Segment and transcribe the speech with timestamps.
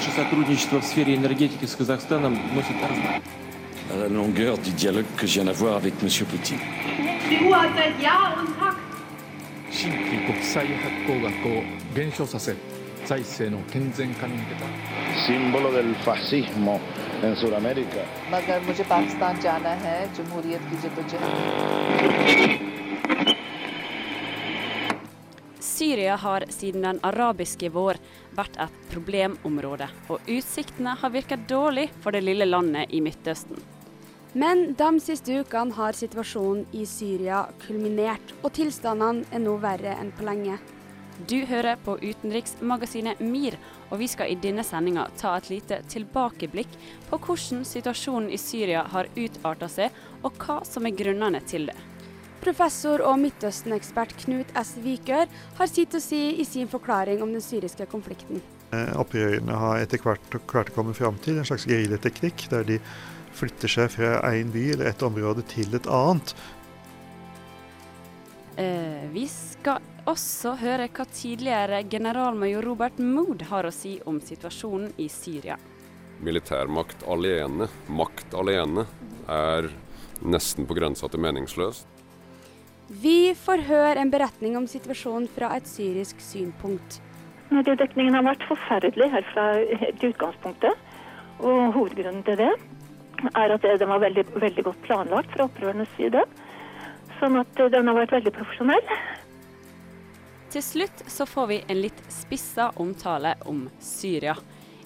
[0.00, 2.74] Наше сотрудничество в сфере энергетики с Казахстаном носит
[3.92, 6.08] À la longueur du dialogue que je viens d'avoir avec M.
[6.24, 6.58] Poutine.
[15.26, 16.80] Símbolo del fascismo
[17.22, 17.34] en
[25.90, 27.98] Syria har siden den arabiske vår
[28.38, 33.58] vært et problemområde, og utsiktene har virket dårlig for det lille landet i Midtøsten.
[34.38, 40.14] Men de siste ukene har situasjonen i Syria kulminert, og tilstandene er nå verre enn
[40.14, 40.60] på lenge.
[41.26, 43.58] Du hører på utenriksmagasinet MIR,
[43.90, 46.78] og vi skal i denne sendinga ta et lite tilbakeblikk
[47.10, 49.90] på hvordan situasjonen i Syria har utarta seg,
[50.22, 51.80] og hva som er grunnene til det.
[52.40, 54.72] Professor og Midtøsten-ekspert Knut S.
[54.80, 58.40] Vikør har sitt å si i sin forklaring om den syriske konflikten.
[58.72, 62.78] Eh, Opprørerne har etter hvert klart å komme fram til en slags geriljateknikk, der de
[63.36, 66.34] flytter seg fra én by eller et område til et annet.
[68.60, 74.94] Eh, vi skal også høre hva tidligere generalmajor Robert Mood har å si om situasjonen
[75.00, 75.58] i Syria.
[76.20, 78.84] Militærmakt alene, makt alene,
[79.28, 79.70] er
[80.20, 81.99] nesten på grensa til meningsløst.
[82.90, 86.96] Vi får høre en beretning om situasjonen fra et syrisk synpunkt.
[87.52, 90.74] Radiodekningen har vært forferdelig her fra helt utgangspunktet.
[91.38, 92.50] Og hovedgrunnen til det
[93.30, 96.24] er at den var veldig, veldig godt planlagt fra opprørernes side.
[97.20, 98.90] Sånn at den har vært veldig profesjonell.
[100.50, 104.34] Til slutt så får vi en litt spissa omtale om Syria.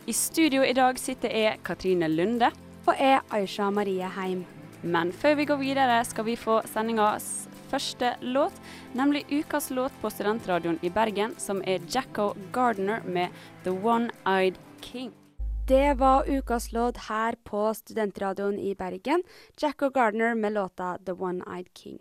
[0.05, 2.53] I studio i dag sitter jeg, Katrine Lunde.
[2.85, 4.45] Og jeg, Aisha Marie Heim.
[4.85, 8.53] Men før vi går videre, skal vi få sendingas første låt,
[8.93, 13.29] nemlig ukas låt på Studentradioen i Bergen, som er Jacko Gardner med
[13.65, 15.13] 'The One-Eyed King'.
[15.69, 19.23] Det var ukas låt her på Studentradioen i Bergen.
[19.63, 21.99] Jacko Gardner med låta 'The One-Eyed King'.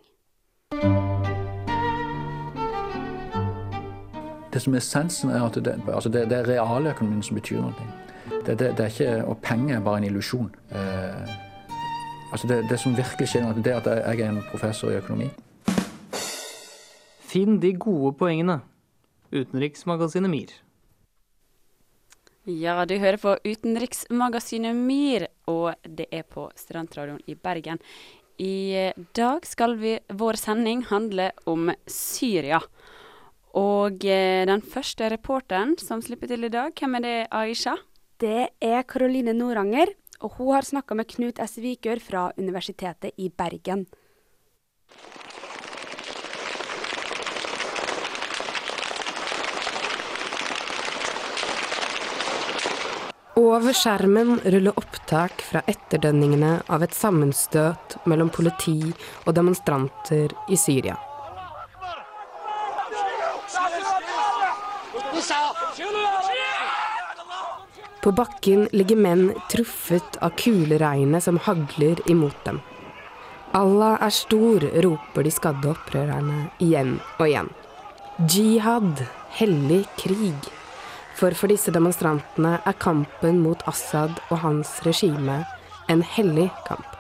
[4.54, 7.74] Det som er essensen, er at det, altså det, det er realøkonomien som betyr noe.
[8.46, 10.56] Det, det, det er ikke, og penger er bare en illusjon.
[10.72, 11.30] Eh,
[12.32, 15.30] altså det, det som virkelig skjer er at jeg er en professor i økonomi.
[17.34, 18.60] Finn de gode poengene.
[19.34, 20.52] Utenriksmagasinet MIR.
[22.46, 27.82] Ja, du hører på Utenriksmagasinet MIR, og det er på Studentradioen i Bergen.
[28.38, 32.62] I dag skal vi, vår sending handle om Syria.
[33.58, 37.80] Og eh, den første reporteren som slipper til i dag, hvem er det, Aisha?
[38.22, 41.58] Det er Karoline Noranger, og hun har snakka med Knut S.
[41.66, 43.88] Vikør fra Universitetet i Bergen.
[53.44, 58.78] Over skjermen ruller opptak fra etterdønningene av et sammenstøt mellom politi
[59.26, 60.96] og demonstranter i Syria.
[68.04, 72.64] På bakken ligger menn truffet av kuleregnet som hagler imot dem.
[73.60, 77.54] Allah er stor, roper de skadde opprørerne igjen og igjen.
[78.24, 79.04] Jihad,
[79.36, 80.54] hellig krig.
[81.24, 85.38] For for disse demonstrantene er kampen mot Assad og hans regime
[85.88, 86.98] en hellig kamp.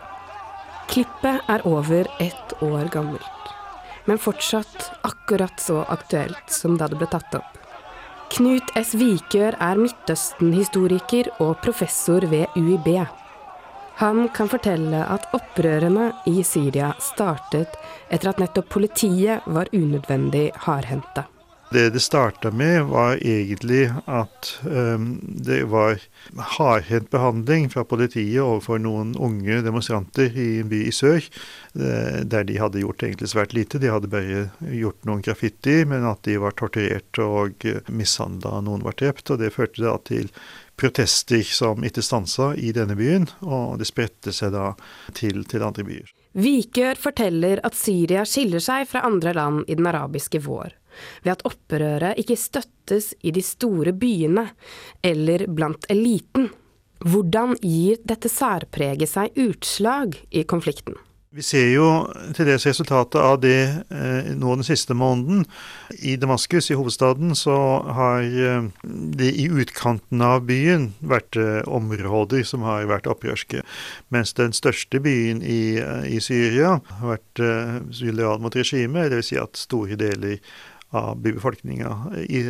[0.88, 3.50] Klippet er over ett år gammelt,
[4.07, 7.59] men fortsatt akkurat så aktuelt som da det ble tatt opp.
[8.31, 8.94] Knut S.
[8.95, 13.03] Vikør er Midtøsten-historiker og professor ved UiB.
[14.00, 17.75] Han kan fortelle at opprørene i Syria startet
[18.07, 21.28] etter at nettopp politiet var unødvendig hardhendte.
[21.73, 26.00] Det det starta med, var egentlig at um, det var
[26.57, 31.25] hardhendt behandling fra politiet overfor noen unge demonstranter i en by i sør,
[31.73, 33.81] der de hadde gjort egentlig svært lite.
[33.81, 38.97] De hadde bare gjort noen graffiti, men at de var torturert og mishandla, noen var
[39.00, 39.33] drept.
[39.33, 40.30] Og det førte da til
[40.80, 44.74] protester som ikke stansa i denne byen, og det spredte seg da
[45.18, 46.13] til, til andre byer.
[46.33, 50.74] Vikør forteller at Syria skiller seg fra andre land i den arabiske vår
[51.24, 54.50] ved at opprøret ikke støttes i de store byene
[55.04, 56.51] eller blant eliten.
[57.04, 60.95] Hvordan gir dette særpreget seg utslag i konflikten?
[61.34, 61.86] Vi ser jo
[62.38, 63.57] til dels resultatet av det
[63.90, 65.48] eh, nå den siste måneden.
[66.06, 67.56] I Damaskus, i hovedstaden, så
[67.98, 68.68] har eh,
[69.18, 73.63] det i utkanten av byen vært eh, områder som har vært opprørske.
[74.13, 79.31] Mens den største byen i, i Syria har vært eh, mot regimet, dvs.
[79.31, 80.38] Si at store deler
[80.94, 81.90] av bybefolkninga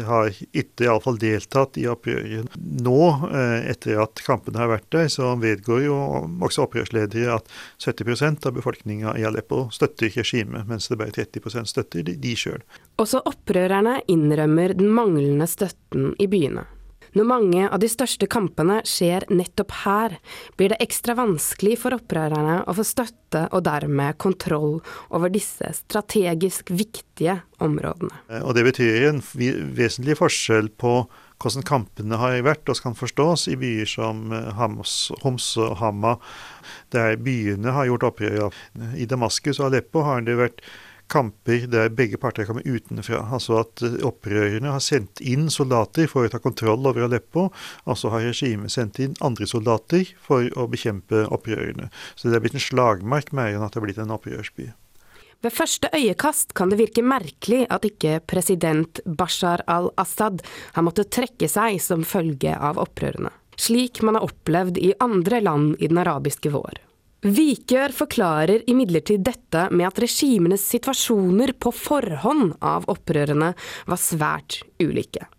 [0.08, 2.52] har ikke iallfall deltatt i opprøret.
[2.58, 3.00] Nå,
[3.30, 5.98] eh, etter at kampene har vært der, så vedgår jo
[6.44, 7.50] også opprørsledere at
[7.84, 12.62] 70% av befolkninga i Aleppo støtter regimet, mens det bare 30% støtter de sjøl.
[13.02, 16.68] Også opprørerne innrømmer den manglende støtten i byene.
[17.14, 20.16] Når mange av de største kampene skjer nettopp her,
[20.58, 24.80] blir det ekstra vanskelig for opprørerne å få støtte og dermed kontroll
[25.14, 28.24] over disse strategisk viktige områdene.
[28.30, 29.22] Eh, og Det betyr en
[29.78, 31.04] vesentlig forskjell på
[31.44, 36.16] hvordan kampene har vært og kan forstås i byer som eh, Hams, Homs og Hama,
[36.96, 38.50] der byene har gjort opprør.
[38.98, 40.66] I Damaskus og Aleppo har det vært
[41.14, 43.22] kamper der begge parter kommer utenfra.
[43.34, 47.50] Altså at eh, opprørerne har sendt inn soldater for å ta kontroll over Aleppo,
[47.90, 51.90] Altså har regimet sendt inn andre soldater for å bekjempe opprørerne.
[52.16, 54.72] Så det er blitt en slagmark mer enn at det er blitt en opprørsby.
[55.44, 60.40] Ved første øyekast kan det virke merkelig at ikke president Bashar al-Assad
[60.78, 65.76] har måttet trekke seg som følge av opprørene, slik man har opplevd i andre land
[65.84, 66.80] i den arabiske vår.
[67.24, 73.54] Vikør forklarer imidlertid dette med at regimenes situasjoner på forhånd av opprørerne
[73.88, 75.30] var svært ulike.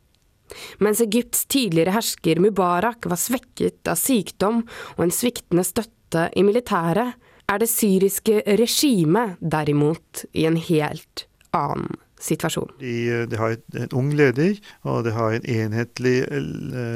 [0.81, 4.63] Mens Egypts tidligere hersker Mubarak var svekket av sykdom
[4.97, 11.99] og en sviktende støtte i militæret, er det syriske regimet derimot i en helt annen
[12.25, 12.71] situasjon.
[12.81, 14.57] De, de har en ung leder,
[14.89, 16.23] og de har en enhetlig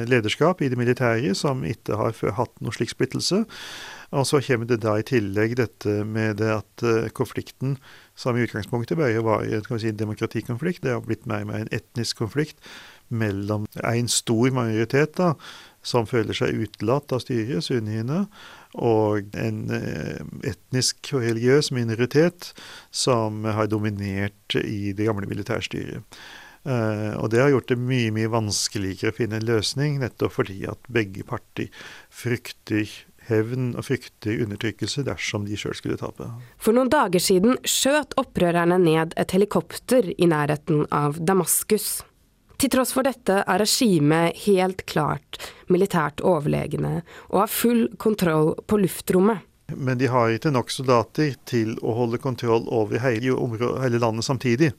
[0.09, 3.43] lederskap i det militære som ikke har hatt noe slik splittelse.
[4.11, 7.77] Og så kommer det da i tillegg dette med det at uh, konflikten,
[8.17, 11.75] som i utgangspunktet bare var en si, demokratikonflikt, det har blitt mer og mer en
[11.77, 12.57] etnisk konflikt
[13.09, 15.35] mellom en stor majoritet da,
[15.85, 18.25] som føler seg utelatt av styret, sunniene,
[18.81, 22.53] og en uh, etnisk og religiøs minoritet
[22.91, 26.01] som har dominert i det gamle militærstyret.
[26.69, 30.63] Uh, og det har gjort det mye mye vanskeligere å finne en løsning, nettopp fordi
[30.69, 31.69] at begge parter
[32.13, 32.89] frykter
[33.29, 36.29] hevn og frykter undertrykkelse dersom de sjøl skulle tape.
[36.61, 41.99] For noen dager siden skjøt opprørerne ned et helikopter i nærheten av Damaskus.
[42.59, 45.39] Til tross for dette er regimet helt klart
[45.71, 49.45] militært overlegne og har full kontroll på luftrommet.
[49.77, 53.35] Men de har ikke nok soldater til å holde kontroll over hele,
[53.83, 54.71] hele landet samtidig.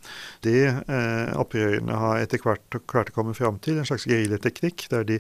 [0.41, 5.05] Det eh, opprørerne har etter hvert klart å komme fram til, en slags geriljateknikk, der
[5.05, 5.19] de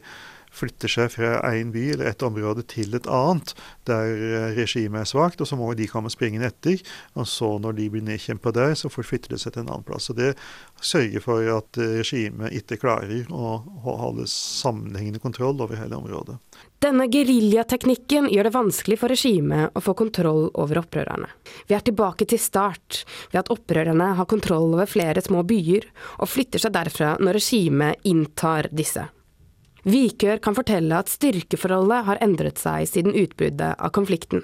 [0.53, 3.53] flytter seg fra én by eller et område til et annet
[3.89, 6.81] der eh, regimet er svakt, og så må de komme springende etter.
[7.19, 10.09] Og så, når de blir nedkjempa der, så forflytter de seg til en annen plass.
[10.11, 10.33] Og Det
[10.81, 16.39] sørger for at eh, regimet ikke klarer å holde sammenhengende kontroll over hele området.
[16.79, 21.27] Denne geriljateknikken gjør det vanskelig for regimet å få kontroll over opprørerne.
[21.67, 23.03] Vi er tilbake til start,
[23.33, 25.89] ved at opprørerne har kontroll over flere små byer,
[26.23, 29.09] og flytter seg derfra når regimet inntar disse.
[29.87, 34.43] Vikør kan fortelle at styrkeforholdet har endret seg siden utbruddet av konflikten.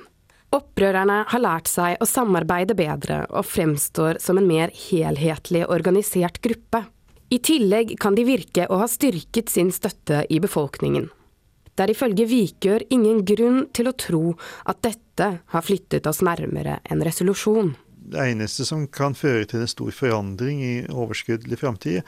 [0.55, 6.85] Opprørerne har lært seg å samarbeide bedre og fremstår som en mer helhetlig organisert gruppe.
[7.33, 11.09] I tillegg kan de virke å ha styrket sin støtte i befolkningen.
[11.75, 16.79] Det er ifølge Vikør ingen grunn til å tro at dette har flyttet oss nærmere
[16.87, 17.73] en resolusjon.
[18.05, 22.03] Det eneste som kan føre til en stor forandring i overskuddelig framtid,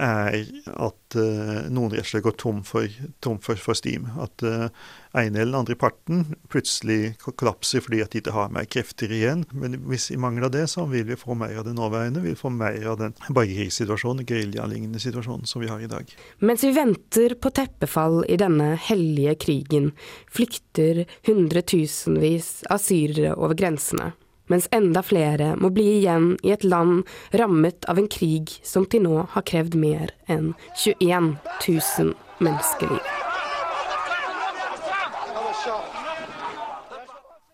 [0.00, 2.88] er at uh, noen rett og slett går tom for,
[3.24, 4.06] tom for, for steam.
[4.22, 4.70] At uh,
[5.18, 9.44] ene eller andre parten plutselig kollapser fordi at de ikke har mer krefter igjen.
[9.52, 12.22] Men hvis i mangel av det, så vil vi få mer av det nåværende.
[12.24, 16.08] Vi vil få mer av den borgerkrigssituasjonen, geriljalignende situasjonen som vi har i dag.
[16.40, 19.92] Mens vi venter på teppefall i denne hellige krigen,
[20.32, 24.12] flykter hundretusenvis av syrere over grensene
[24.52, 29.06] mens enda flere må bli igjen i et land rammet av en krig som til
[29.08, 33.31] nå har krevd mer enn 21 000 menneskeliv.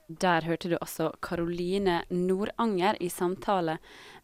[0.09, 3.75] Der hørte du også Karoline Nordanger i samtale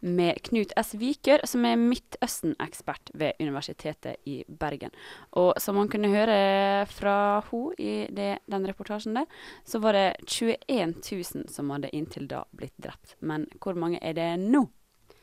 [0.00, 0.94] med Knut S.
[0.96, 4.94] Vikør, som er Midtøsten-ekspert ved Universitetet i Bergen.
[5.36, 9.28] Og som man kunne høre fra hun i det, den reportasjen der,
[9.64, 13.18] så var det 21 000 som hadde inntil da blitt drept.
[13.20, 14.64] Men hvor mange er det nå,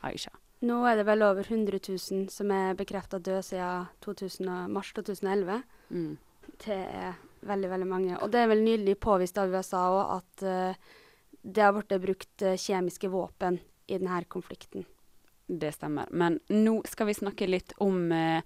[0.05, 0.29] Aisha?
[0.61, 5.63] Nå er det vel over 100 000 som er bekrefta død siden 2000, mars 2011.
[5.89, 6.17] Mm.
[6.61, 7.17] Det er
[7.47, 8.17] veldig, veldig mange.
[8.21, 10.93] Og det er vel nylig påvist av USA òg at uh,
[11.41, 14.85] det har blitt brukt uh, kjemiske våpen i denne konflikten.
[15.47, 16.07] Det stemmer.
[16.11, 18.43] Men nå skal vi snakke litt om uh,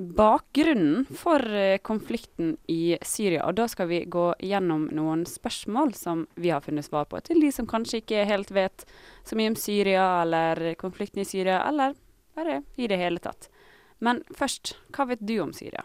[0.00, 1.44] bakgrunnen for
[1.84, 3.42] konflikten i Syria.
[3.48, 7.42] Og da skal vi gå gjennom noen spørsmål som vi har funnet svar på, til
[7.42, 8.86] de som kanskje ikke helt vet
[9.28, 11.98] så mye om Syria eller konflikten i Syria, eller
[12.34, 13.50] Bare i det hele tatt.
[13.98, 15.82] Men først, hva vet du om Syria?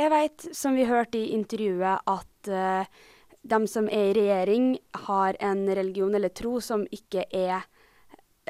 [0.00, 3.02] Jeg vet, som vi hørte i intervjuet, at uh,
[3.42, 4.76] de som er i regjering,
[5.08, 7.66] har en religion eller tro som, ikke er,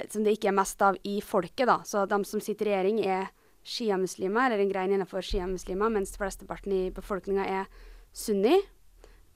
[0.09, 1.67] som det ikke er mest av i folket.
[1.71, 1.81] da.
[1.89, 3.33] Så de som sitter i regjering, er
[3.65, 7.69] sjiamuslimer, eller en grein innenfor sjiamuslimer, mens flesteparten i befolkninga er
[8.13, 8.59] sunni.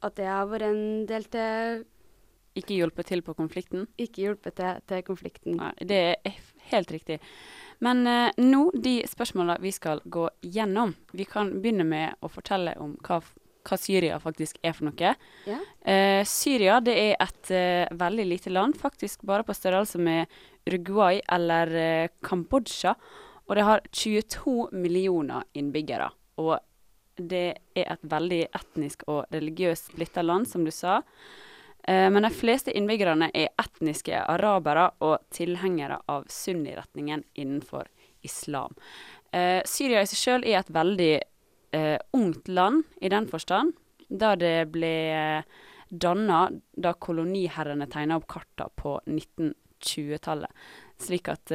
[0.05, 1.85] At det har vært en del til
[2.57, 3.87] Ikke hjulpet til på konflikten?
[4.01, 5.57] Ikke hjulpet til, til konflikten.
[5.61, 7.19] Nei, det er helt riktig.
[7.85, 12.77] Men eh, nå, de spørsmåla vi skal gå gjennom Vi kan begynne med å fortelle
[12.83, 13.21] om hva,
[13.67, 15.15] hva Syria faktisk er for noe.
[15.49, 15.59] Ja.
[15.81, 20.33] Eh, Syria det er et eh, veldig lite land, faktisk bare på størrelse med
[20.67, 22.97] Uruguay eller eh, Kambodsja.
[23.47, 26.09] Og det har 22 millioner innbyggere.
[26.43, 26.57] Og
[27.17, 31.01] det er et veldig etnisk og religiøst splitta land, som du sa.
[31.87, 37.87] Eh, men de fleste innbyggerne er etniske arabere og tilhengere av sunniretningen innenfor
[38.27, 38.75] islam.
[39.31, 41.15] Eh, Syria i seg sjøl er et veldig
[41.79, 43.77] eh, ungt land i den forstand,
[44.09, 45.45] da det ble
[45.87, 46.41] danna
[46.75, 50.51] da koloniherrene tegna opp karta på 1920-tallet.
[50.99, 51.53] Slik at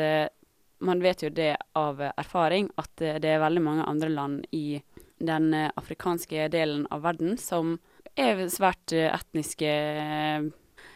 [0.83, 4.81] man vet jo det av erfaring at det er veldig mange andre land i
[5.19, 7.77] den afrikanske delen av verden som
[8.17, 10.49] er svært eh, etniske eh,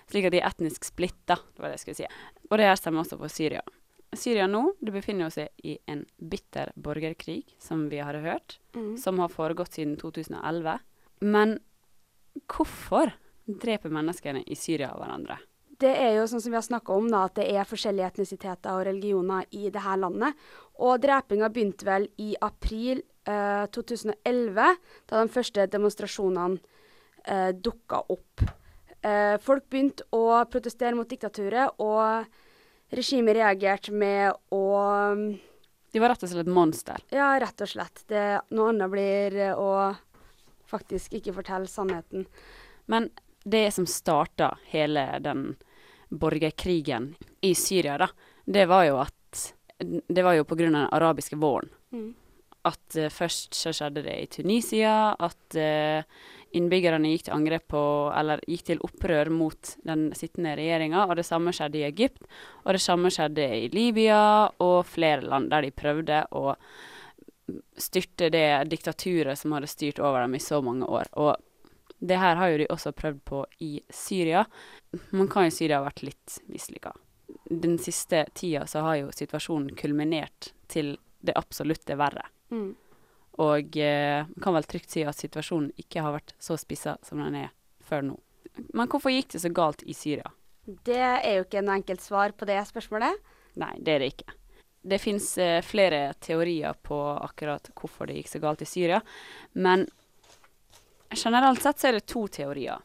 [0.05, 2.07] Slik at de er etnisk splitta, det var det jeg skulle si.
[2.51, 3.63] Og det her stemmer også for Syria.
[4.13, 8.97] Syria nå det befinner seg i en bitter borgerkrig, som vi har hørt, Mm.
[9.01, 10.77] som har foregått siden 2011.
[11.21, 11.57] Men
[12.47, 13.13] hvorfor
[13.47, 15.37] dreper menneskene i Syria hverandre?
[15.79, 18.77] Det er jo sånn som vi har snakka om, da, at det er forskjellige etnisiteter
[18.77, 20.37] og religioner i det her landet.
[20.79, 24.77] Og drepinga begynte vel i april eh, 2011,
[25.09, 26.61] da de første demonstrasjonene
[27.27, 28.45] eh, dukka opp.
[29.01, 34.63] Eh, folk begynte å protestere mot diktaturet, og regimet reagerte med å
[35.95, 37.03] De var rett og slett monster?
[37.13, 38.03] Ja, rett og slett.
[38.09, 39.93] Det, noe annet blir eh, å
[40.65, 42.25] faktisk ikke fortelle sannheten.
[42.91, 43.09] Men
[43.45, 45.53] det som starta hele den
[46.09, 48.09] borgerkrigen i Syria, da,
[48.45, 49.13] det var jo at
[50.07, 51.67] Det var jo av den arabiske våren.
[51.91, 52.13] Mm.
[52.63, 56.07] At uh, først så skjedde det i Tunisia, at eh,
[56.55, 57.83] innbyggerne gikk til angrep på
[58.15, 62.25] Eller gikk til opprør mot den sittende regjeringa, og det samme skjedde i Egypt.
[62.65, 64.19] Og det samme skjedde i Libya
[64.63, 66.55] og flere land der de prøvde å
[67.77, 71.11] styrte det diktaturet som hadde styrt over dem i så mange år.
[71.13, 71.35] Og
[71.99, 74.45] det her har jo de også prøvd på i Syria.
[75.11, 76.93] Man kan jo si det har vært litt mislykka.
[77.49, 80.95] Den siste tida så har jo situasjonen kulminert til
[81.25, 82.25] det absolutte verre.
[82.53, 82.73] Mm.
[83.41, 87.19] Og eh, man kan vel trygt si at situasjonen ikke har vært så spissa som
[87.23, 87.51] den er
[87.83, 88.15] før nå.
[88.73, 90.31] Men hvorfor gikk det så galt i Syria?
[90.65, 93.19] Det er jo ikke noe enkelt svar på det spørsmålet.
[93.59, 94.37] Nei, det er det ikke.
[94.85, 99.01] Det fins eh, flere teorier på akkurat hvorfor det gikk så galt i Syria.
[99.53, 99.87] Men
[101.15, 102.79] generelt sett så er det to teorier.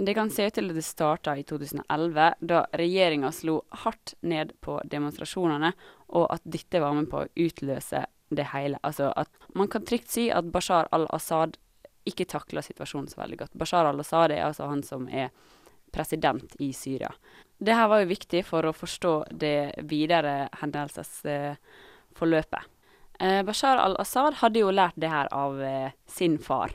[0.00, 4.54] Det kan se ut til at det starta i 2011, da regjeringa slo hardt ned
[4.64, 5.74] på demonstrasjonene,
[6.16, 8.78] og at dette var med på å utløse det hele.
[8.86, 11.56] Altså at man kan trygt si at Bashar al-Assad
[12.08, 13.54] ikke takler situasjonen så veldig godt.
[13.58, 15.28] Bashar al-Assad er altså han som er
[15.92, 17.10] president i Syria.
[17.58, 22.62] Det her var jo viktig for å forstå det videre hendelsesforløpet.
[23.20, 26.70] Eh, Bashar al-Assad hadde jo lært det her av eh, sin far.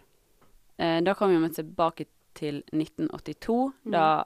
[0.77, 3.91] Eh, da kom vi tilbake til 1982, Mm.
[3.91, 4.23] da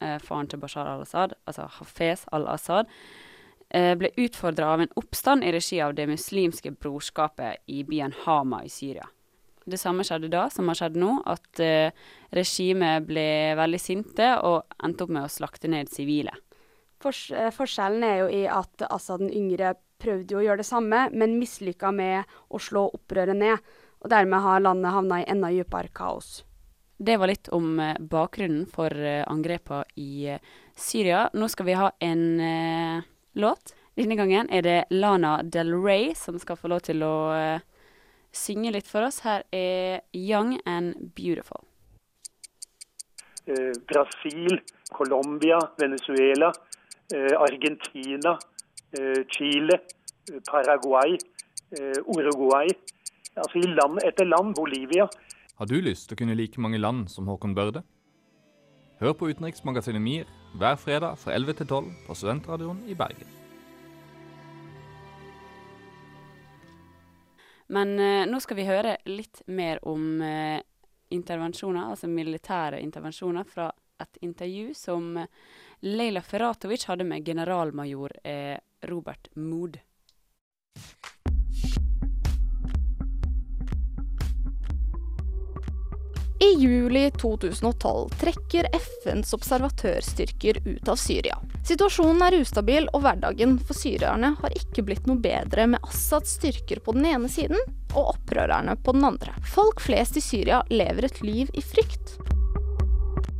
[0.00, 2.86] eh, faren til Bashar al-Assad, altså Hafez al-Assad,
[3.70, 8.68] ble utfordra av en oppstand i regi av Det muslimske brorskapet i byen Hama i
[8.72, 9.06] Syria.
[9.70, 11.92] Det samme skjedde da som har skjedd nå, at eh,
[12.34, 13.26] regimet ble
[13.58, 16.32] veldig sinte og endte opp med å slakte ned sivile.
[17.00, 20.68] Fors eh, forskjellen er jo i at Assad den yngre prøvde jo å gjøre det
[20.68, 23.60] samme, men mislykka med å slå opprøret ned.
[24.00, 26.40] Og dermed har landet havna i enda dypere kaos.
[27.00, 31.28] Det var litt om eh, bakgrunnen for eh, angrepene i eh, Syria.
[31.36, 33.74] Nå skal vi ha en eh, låt.
[33.96, 37.60] Denne gangen er det Lana Del Rey som skal få lov til å uh,
[38.32, 39.20] synge litt for oss.
[39.26, 41.66] Her er Young and Beautiful.
[43.46, 44.60] eh, Brasil,
[44.92, 46.52] Colombia, Venezuela,
[47.14, 48.38] eh, Argentina,
[48.92, 49.80] eh, Chile,
[50.50, 51.18] Paraguay,
[52.06, 52.68] Uruguay.
[53.36, 55.08] Altså i land etter land, Bolivia.
[55.58, 57.82] Har du lyst til å kunne like mange land som Håkon Børde?
[59.00, 60.26] Hør på utenriksmagasinet MIR
[60.58, 63.36] hver fredag fra 11 til 12 på Studentradioen i Bergen.
[67.70, 70.58] Men eh, nå skal vi høre litt mer om eh,
[71.14, 73.68] intervensjoner, altså militære intervensjoner, fra
[74.02, 75.30] et intervju som eh,
[75.86, 78.58] Leila Ferratovic hadde med generalmajor eh,
[78.90, 79.78] Robert Mood.
[86.42, 91.36] I juli 2012 trekker FNs observatørstyrker ut av Syria.
[91.68, 96.80] Situasjonen er ustabil, og hverdagen for syrierne har ikke blitt noe bedre med Assads styrker
[96.80, 97.60] på den ene siden
[97.92, 99.34] og opprørerne på den andre.
[99.52, 102.16] Folk flest i Syria lever et liv i frykt.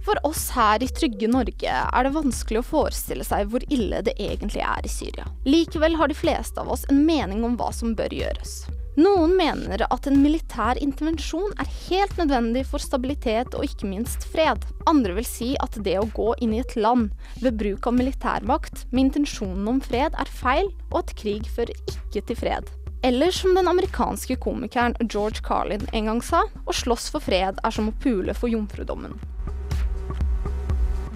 [0.05, 4.19] For oss her i trygge Norge er det vanskelig å forestille seg hvor ille det
[4.21, 5.25] egentlig er i Syria.
[5.49, 8.61] Likevel har de fleste av oss en mening om hva som bør gjøres.
[9.01, 14.67] Noen mener at en militær intervensjon er helt nødvendig for stabilitet og ikke minst fred.
[14.91, 18.85] Andre vil si at det å gå inn i et land ved bruk av militærmakt
[18.91, 22.69] med intensjonen om fred er feil, og at krig fører ikke til fred.
[23.07, 27.73] Eller som den amerikanske komikeren George Carlin en gang sa, å slåss for fred er
[27.77, 29.17] som å pule for jomfrudommen.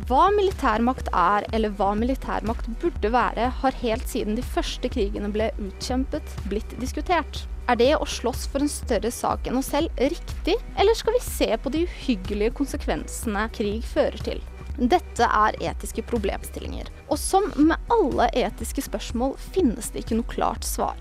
[0.08, 5.50] Hva militærmakt er, eller hva militærmakt burde være, har helt siden de første krigene ble
[5.66, 7.44] utkjempet, blitt diskutert.
[7.64, 11.22] Er det å slåss for en større sak enn oss selv riktig, eller skal vi
[11.24, 14.42] se på de uhyggelige konsekvensene krig fører til?
[14.76, 20.66] Dette er etiske problemstillinger, og som med alle etiske spørsmål finnes det ikke noe klart
[20.66, 20.98] svar.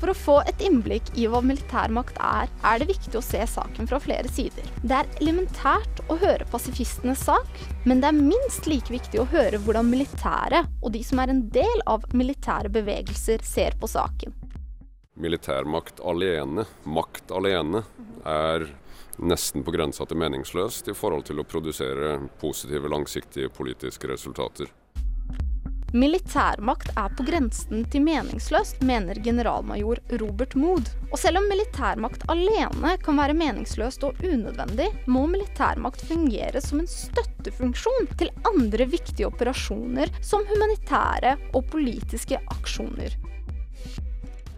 [0.00, 3.88] For å få et innblikk i hva militærmakt er, er det viktig å se saken
[3.88, 4.68] fra flere sider.
[4.80, 9.60] Det er elementært å høre pasifistenes sak, men det er minst like viktig å høre
[9.64, 14.39] hvordan militære og de som er en del av militære bevegelser, ser på saken.
[15.20, 17.82] Militærmakt alene, makt alene,
[18.24, 18.64] er
[19.20, 24.70] nesten på grensa til meningsløst i forhold til å produsere positive, langsiktige politiske resultater.
[25.92, 30.86] Militærmakt er på grensen til meningsløst, mener generalmajor Robert Mood.
[31.10, 36.88] Og selv om militærmakt alene kan være meningsløst og unødvendig, må militærmakt fungere som en
[36.88, 43.18] støttefunksjon til andre viktige operasjoner, som humanitære og politiske aksjoner.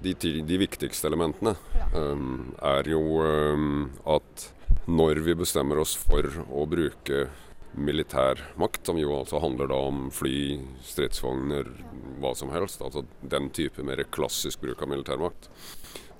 [0.02, 1.54] De, de viktigste elementene
[1.94, 4.48] um, er jo um, at
[4.90, 7.28] når vi bestemmer oss for å bruke
[7.72, 11.70] militær makt, som jo altså handler da om fly, stridsvogner,
[12.20, 12.82] hva som helst.
[12.84, 15.48] Altså den type mer klassisk bruk av militærmakt.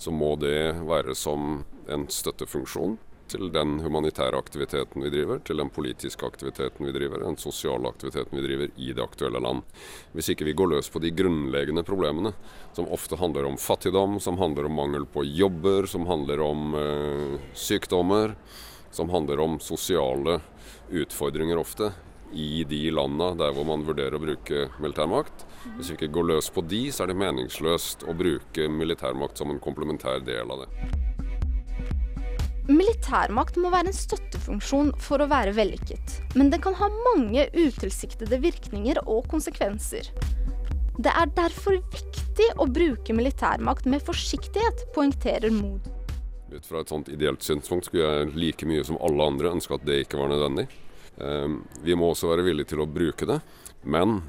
[0.01, 2.97] Så må det være som en støttefunksjon
[3.31, 8.39] til den humanitære aktiviteten vi driver, til den politiske aktiviteten vi driver, den sosiale aktiviteten
[8.39, 9.63] vi driver i det aktuelle land.
[10.13, 12.35] Hvis ikke vi går løs på de grunnleggende problemene,
[12.77, 17.37] som ofte handler om fattigdom, som handler om mangel på jobber, som handler om eh,
[17.55, 18.37] sykdommer,
[18.93, 20.41] som handler om sosiale
[20.93, 21.93] utfordringer ofte
[22.33, 25.47] i de landa der hvor man vurderer å bruke militærmakt.
[25.77, 29.53] Hvis vi ikke går løs på de, så er det meningsløst å bruke militærmakt som
[29.53, 31.12] en komplementær del av det.
[32.71, 38.39] Militærmakt må være en støttefunksjon for å være vellykket, men den kan ha mange utilsiktede
[38.45, 40.13] virkninger og konsekvenser.
[41.03, 45.89] Det er derfor viktig å bruke militærmakt med forsiktighet, poengterer Mood.
[46.53, 49.87] Ut fra et sånt ideelt synspunkt skulle jeg like mye som alle andre ønske at
[49.89, 50.69] det ikke var nødvendig.
[51.19, 53.41] Ehm, vi må også være villige til å bruke det,
[53.83, 54.21] men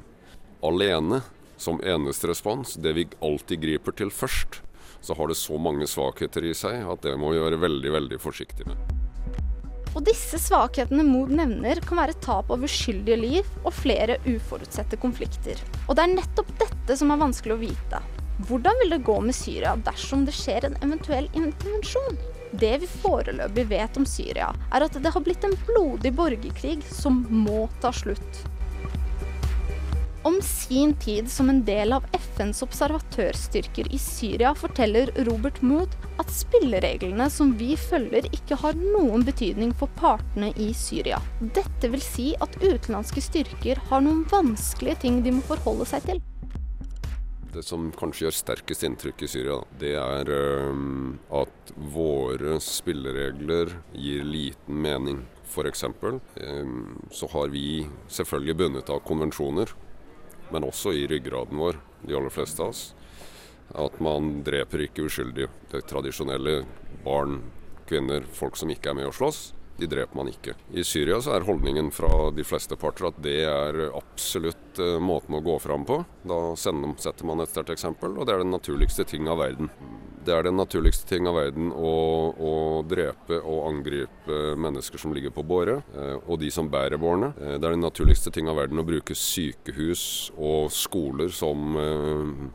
[0.64, 1.22] alene
[1.60, 4.62] som eneste respons, det vi alltid griper til først,
[5.04, 8.20] så har det så mange svakheter i seg at det må vi være veldig, veldig
[8.22, 8.94] forsiktige med.
[9.94, 15.60] Og disse svakhetene Mood nevner, kan være tap av uskyldige liv og flere uforutsette konflikter.
[15.86, 18.00] Og det er nettopp dette som er vanskelig å vite.
[18.48, 22.18] Hvordan vil det gå med Syria dersom det skjer en eventuell intervensjon?
[22.58, 27.22] Det vi foreløpig vet om Syria, er at det har blitt en blodig borgerkrig som
[27.30, 28.42] må ta slutt.
[30.24, 36.32] Om sin tid som en del av FNs observatørstyrker i Syria forteller Robert Mood at
[36.32, 41.18] spillereglene som vi følger ikke har noen betydning for partene i Syria.
[41.44, 46.24] Dette vil si at utenlandske styrker har noen vanskelige ting de må forholde seg til.
[47.52, 50.34] Det som kanskje gjør sterkest inntrykk i Syria, det er
[50.72, 55.20] um, at våre spilleregler gir liten mening.
[55.52, 55.84] F.eks.
[55.84, 59.76] Um, så har vi selvfølgelig bundet av konvensjoner,
[60.52, 62.86] men også i ryggraden vår, de aller fleste av oss,
[63.74, 65.48] at man dreper ikke uskyldige.
[65.72, 66.62] Det tradisjonelle
[67.04, 67.40] barn,
[67.88, 70.54] kvinner, folk som ikke er med å slåss de dreper man ikke.
[70.70, 75.34] I Syria så er holdningen fra de fleste parter at det er absolutt uh, måten
[75.34, 76.00] å gå fram på.
[76.22, 79.70] Da setter man et sterkt eksempel, og det er den naturligste ting av verden.
[80.24, 81.96] Det er den naturligste ting av verden å,
[82.32, 82.52] å
[82.88, 87.34] drepe og angripe mennesker som ligger på båre, uh, og de som bærer bårene.
[87.40, 91.76] Uh, det er den naturligste ting av verden å bruke sykehus og skoler som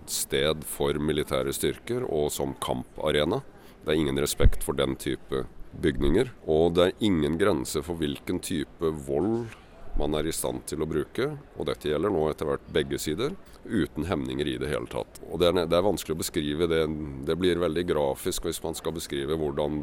[0.10, 3.44] sted for militære styrker og som kamparena.
[3.84, 6.32] Det er ingen respekt for den type bygninger.
[6.50, 9.50] Og det er ingen grense for hvilken type vold
[10.00, 11.26] man er i stand til å bruke,
[11.60, 13.34] og dette gjelder nå etter hvert begge sider,
[13.66, 15.20] uten hemninger i det hele tatt.
[15.28, 16.86] Og Det er, det er vanskelig å beskrive det.
[17.28, 19.82] Det blir veldig grafisk hvis man skal beskrive hvordan,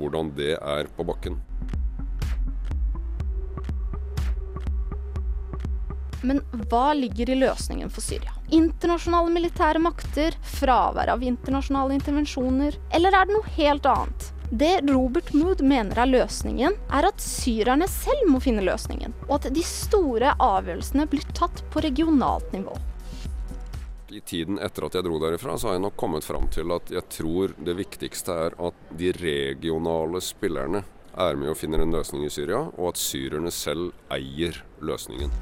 [0.00, 1.38] hvordan det er på bakken.
[6.22, 6.38] Men
[6.70, 8.34] hva ligger i løsningen for Syria?
[8.54, 10.36] Internasjonale militære makter?
[10.58, 12.78] Fravær av internasjonale intervensjoner?
[12.94, 14.31] Eller er det noe helt annet?
[14.54, 19.46] Det Robert Mood mener er løsningen, er at syrerne selv må finne løsningen, og at
[19.56, 22.74] de store avgjørelsene blir tatt på regionalt nivå.
[24.12, 26.92] I tiden etter at jeg dro derifra, så har jeg nok kommet fram til at
[26.92, 30.84] jeg tror det viktigste er at de regionale spillerne
[31.16, 35.32] er med og finner en løsning i Syria, og at syrerne selv eier løsningen.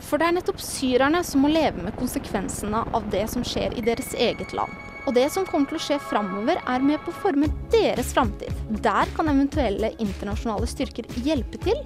[0.00, 3.84] For det er nettopp syrerne som må leve med konsekvensene av det som skjer i
[3.84, 4.72] deres eget land.
[5.04, 8.52] Og det som kommer til å skje framover, er med på å forme deres framtid.
[8.84, 11.76] Der kan eventuelle internasjonale styrker hjelpe til,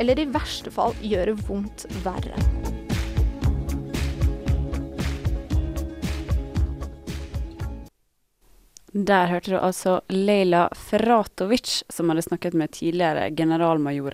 [0.00, 2.38] eller i verste fall gjøre vondt verre.
[8.92, 14.12] Der hørte du altså Leila Ferratovic, som hadde snakket med tidligere generalmajor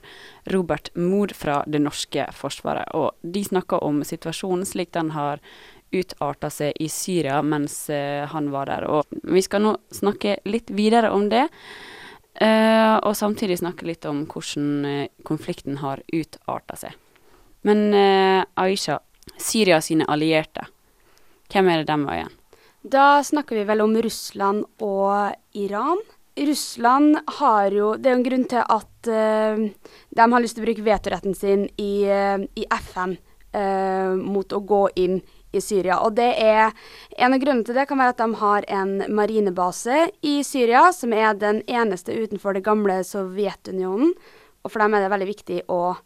[0.54, 2.86] Robert Mood fra det norske forsvaret.
[2.94, 5.42] Og de snakka om situasjonen slik den har
[5.92, 8.88] utarta seg i Syria mens uh, han var der.
[8.90, 11.46] Og vi skal nå snakke litt videre om det.
[12.38, 16.98] Uh, og samtidig snakke litt om hvordan uh, konflikten har utarta seg.
[17.66, 17.90] Men
[18.55, 19.01] Aisha,
[19.35, 20.62] Syria sine allierte,
[21.51, 22.37] hvem er det dem var igjen?
[22.87, 25.98] Da snakker vi vel om Russland og Iran.
[26.38, 30.62] Russland har jo Det er jo en grunn til at uh, de har lyst til
[30.62, 33.16] å bruke vetoretten sin i, i FN
[33.57, 35.18] uh, mot å gå inn
[35.52, 35.98] i Syria.
[36.04, 36.72] Og det er
[37.18, 41.12] En av grunnene til det kan være at de har en marinebase i Syria, som
[41.12, 44.12] er den eneste utenfor det gamle Sovjetunionen.
[44.62, 45.96] Og for dem er det veldig viktig å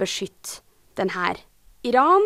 [0.00, 0.64] beskytte
[0.98, 1.38] den her.
[1.86, 2.24] Iran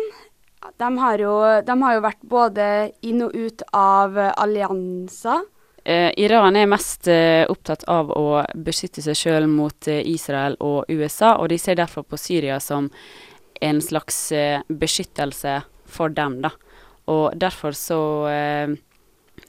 [0.77, 2.65] de har, jo, de har jo vært både
[3.01, 5.45] inn og ut av allianser.
[5.83, 10.89] Eh, Iran er mest eh, opptatt av å beskytte seg sjøl mot eh, Israel og
[10.93, 12.91] USA, og de ser derfor på Syria som
[13.61, 16.53] en slags eh, beskyttelse for dem, da.
[17.11, 18.01] Og derfor så
[18.31, 18.73] eh,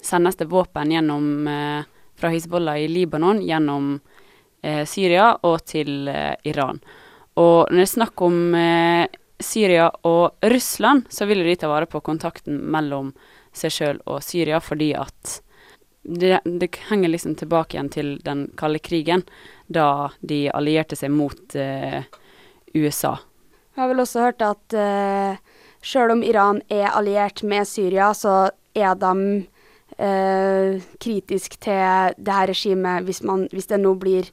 [0.02, 3.94] sendes det våpen gjennom eh, fra Hizbollah i Libanon gjennom
[4.86, 6.06] Syria og til
[6.46, 6.76] Iran.
[7.34, 8.36] Og når det er snakk om
[9.42, 13.10] Syria og Russland, så vil de ta vare på kontakten mellom
[13.50, 15.40] seg sjøl og Syria, fordi at
[16.02, 19.22] det, det, henger liksom tilbake igjen til den kalde krigen,
[19.66, 22.02] da de allierte seg mot eh,
[22.74, 23.16] USA.
[23.72, 25.38] Jeg har vel også hørt at eh,
[25.82, 29.14] sjøl om Iran er alliert med Syria, så er de
[29.98, 34.30] eh, kritisk til det her regimet hvis, hvis det nå blir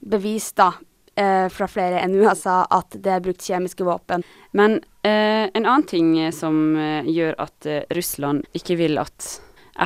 [0.00, 0.72] bevist, da,
[1.16, 4.24] eh, fra flere enn USA at det er brukt kjemiske våpen.
[4.56, 9.40] Men eh, en annen ting som eh, gjør at eh, Russland ikke vil at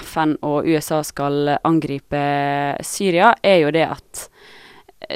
[0.05, 2.25] FN og USA skal angripe
[2.83, 4.27] Syria, er jo det at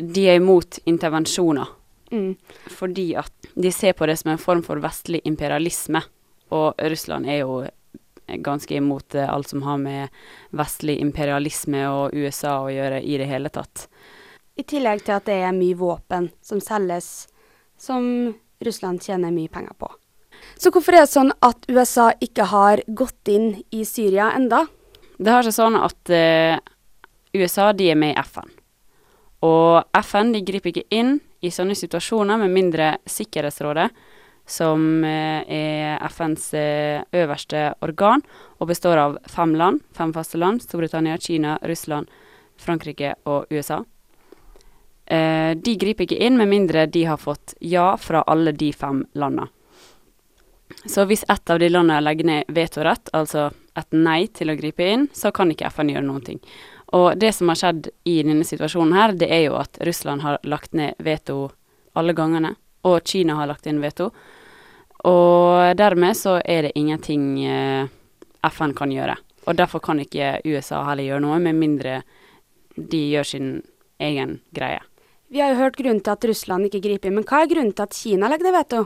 [0.05, 1.78] de er imot intervensjoner.
[2.13, 2.37] Mm.
[2.73, 6.03] Fordi at de ser på det som en form for vestlig imperialisme.
[6.55, 7.61] Og Russland er jo
[8.29, 10.09] ganske imot alt som har med
[10.51, 13.89] vestlig imperialisme og USA å gjøre i det hele tatt.
[14.59, 17.29] I tillegg til at det er mye våpen som selges,
[17.79, 19.91] som Russland tjener mye penger på.
[20.59, 24.65] Så hvorfor er det sånn at USA ikke har gått inn i Syria enda?
[25.19, 26.59] Det har seg sånn at uh,
[27.35, 28.51] USA de er med i FN.
[29.47, 33.89] Og FN de griper ikke inn i sånne situasjoner med mindre Sikkerhetsrådet,
[34.49, 38.25] som uh, er FNs uh, øverste organ,
[38.59, 42.09] og består av fem land, fem faste land, Storbritannia, Kina, Russland,
[42.59, 43.83] Frankrike og USA.
[45.11, 49.07] Eh, de griper ikke inn med mindre de har fått ja fra alle de fem
[49.17, 49.49] landene.
[50.85, 53.47] Så hvis ett av de landene legger ned vetorett, altså
[53.79, 56.43] et nei til å gripe inn, så kan ikke FN gjøre noen ting.
[56.97, 60.39] Og det som har skjedd i denne situasjonen her, det er jo at Russland har
[60.49, 61.51] lagt ned veto
[61.99, 62.55] alle gangene,
[62.89, 64.09] og Kina har lagt inn veto.
[65.09, 67.91] Og dermed så er det ingenting eh,
[68.49, 69.19] FN kan gjøre.
[69.49, 72.01] Og derfor kan ikke USA heller gjøre noe, med mindre
[72.79, 73.51] de gjør sin
[73.99, 74.81] egen greie.
[75.29, 77.75] Vi har jo hørt grunnen til at Russland ikke griper inn, men hva er grunnen
[77.77, 78.83] til at Kina legger ned veto?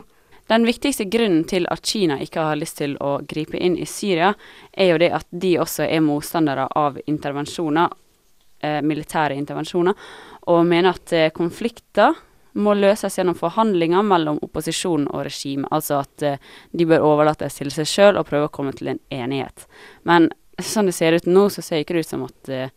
[0.51, 4.33] Den viktigste grunnen til at Kina ikke har lyst til å gripe inn i Syria,
[4.71, 7.89] er jo det at de også er motstandere av intervensjoner,
[8.59, 9.95] eh, militære intervensjoner,
[10.51, 12.13] og mener at eh, konflikter
[12.53, 15.71] må løses gjennom forhandlinger mellom opposisjonen og regimet.
[15.71, 16.39] Altså at eh,
[16.71, 19.65] de bør overlates til seg sjøl og prøve å komme til en enighet.
[20.03, 20.29] Men
[20.61, 22.73] sånn det ser ut nå, så ser det ikke ut som at eh,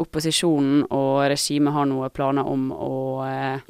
[0.00, 3.68] opposisjonen og regimet har noen planer om å eh,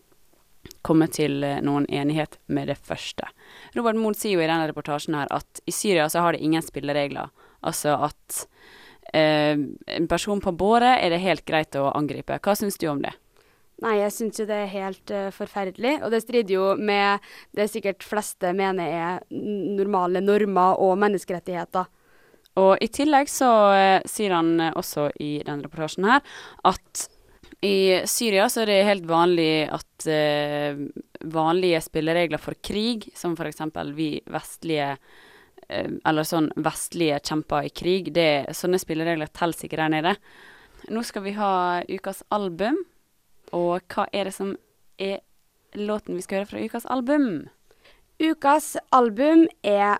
[0.87, 3.29] komme til eh, noen enighet med det første.
[3.77, 6.65] Robert Mood sier jo i denne reportasjen her at i Syria så har de ingen
[6.65, 7.33] spilleregler.
[7.67, 8.45] Altså at
[9.13, 12.41] eh, en person på båret er det helt greit å angripe.
[12.41, 13.15] Hva syns du om det?
[13.81, 15.95] Nei, jeg syns jo det er helt uh, forferdelig.
[16.05, 17.25] Og det strider jo med
[17.57, 21.89] det sikkert fleste mener er normale normer og menneskerettigheter.
[22.61, 26.21] Og i tillegg så uh, sier han også i denne reportasjen her
[26.69, 27.07] at
[27.67, 30.07] i Syria så er det helt vanlig at
[31.29, 33.61] vanlige spilleregler for krig, som f.eks.
[33.93, 34.95] vi vestlige
[35.71, 40.15] eller sånn vestlige kjemper i krig, det, sånne spilleregler teller ikke der nede.
[40.89, 41.53] Nå skal vi ha
[41.91, 42.81] ukas album.
[43.57, 44.55] Og hva er det som
[44.99, 45.21] er
[45.75, 47.49] låten vi skal høre fra ukas album?
[48.21, 49.99] Ukas album er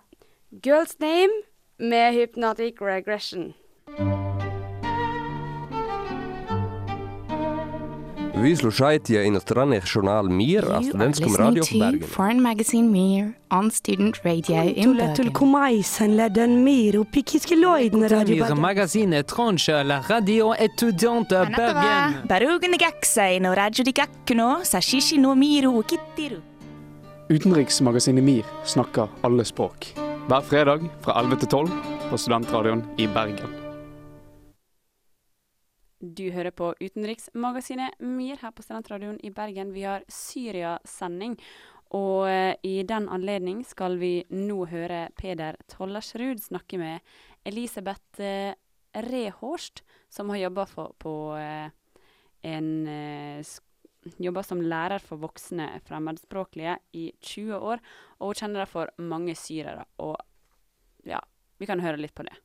[0.65, 1.43] Girls Name
[1.79, 3.53] med Hypnotic Regression.
[8.41, 12.07] Vi slušajte inostrani žurnal Mir, a altså studentskom radiju u Bergenu.
[12.07, 15.15] Foreign magazine Mir on student radio in Bergen.
[15.15, 22.29] تلكم عيسى لدى مير وبيكيسك لويد راديو مير ماغازين اترونش لا راديو اتوديونت Bergen.
[22.29, 26.41] Barugen gaksei no radio di gakkuno, sashishi no miru og kittiru.
[27.31, 29.87] Utenriksmagasinet MIR snakker alle språk.
[30.29, 31.71] Hver fredag fra 11 til 12
[32.11, 33.60] på Studentradioen i Bergen.
[36.01, 39.75] Du hører på utenriksmagasinet Myr her på Studentradioen i Bergen.
[39.75, 41.35] Vi har Syria-sending.
[41.93, 47.05] Og eh, i den anledning skal vi nå høre Peder Tollersrud snakke med
[47.45, 48.55] Elisabeth eh,
[48.97, 50.65] Rehorst, som har jobba
[51.37, 51.69] eh,
[54.17, 57.85] Jobba som lærer for voksne fremmedspråklige i 20 år.
[58.17, 59.85] Og hun kjenner derfor mange syrere.
[60.01, 60.17] Og
[61.05, 61.21] ja,
[61.61, 62.41] vi kan høre litt på det.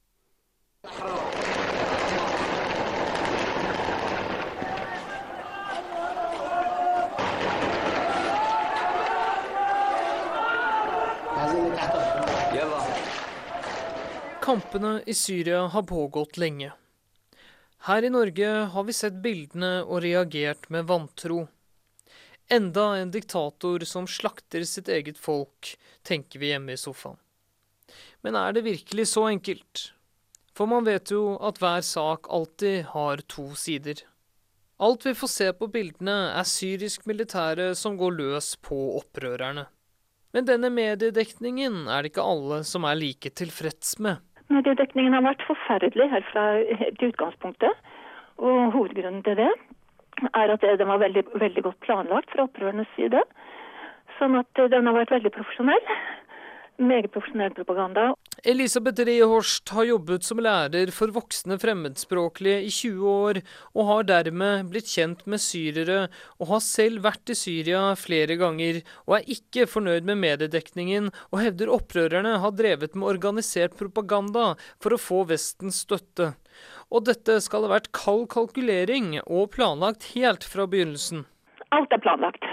[14.45, 16.71] Kampene i Syria har pågått lenge.
[17.77, 21.47] Her i Norge har vi sett bildene og reagert med vantro.
[22.53, 25.71] Enda en diktator som slakter sitt eget folk,
[26.05, 27.17] tenker vi hjemme i sofaen.
[28.21, 29.87] Men er det virkelig så enkelt?
[30.53, 34.05] For man vet jo at hver sak alltid har to sider.
[34.77, 39.65] Alt vi får se på bildene, er syrisk militære som går løs på opprørerne.
[40.37, 44.21] Men denne mediedekningen er det ikke alle som er like tilfreds med.
[44.53, 46.43] Mediedekningen har vært forferdelig helt fra
[46.81, 47.85] helt utgangspunktet.
[48.37, 49.51] Og hovedgrunnen til det
[50.31, 53.23] er at den var veldig, veldig godt planlagt fra opprørernes side.
[54.19, 55.89] Sånn at den har vært veldig profesjonell.
[56.77, 58.13] Meget profesjonell propaganda.
[58.43, 63.39] Elisabeth Rehorst har jobbet som lærer for voksne fremmedspråklige i 20 år,
[63.71, 68.81] og har dermed blitt kjent med syrere, og har selv vært i Syria flere ganger,
[69.07, 74.51] og er ikke fornøyd med mediedekningen, og hevder opprørerne har drevet med organisert propaganda
[74.83, 76.33] for å få Vestens støtte.
[76.91, 81.23] Og dette skal ha vært kald kalkulering og planlagt helt fra begynnelsen.
[81.71, 82.43] Alt er planlagt.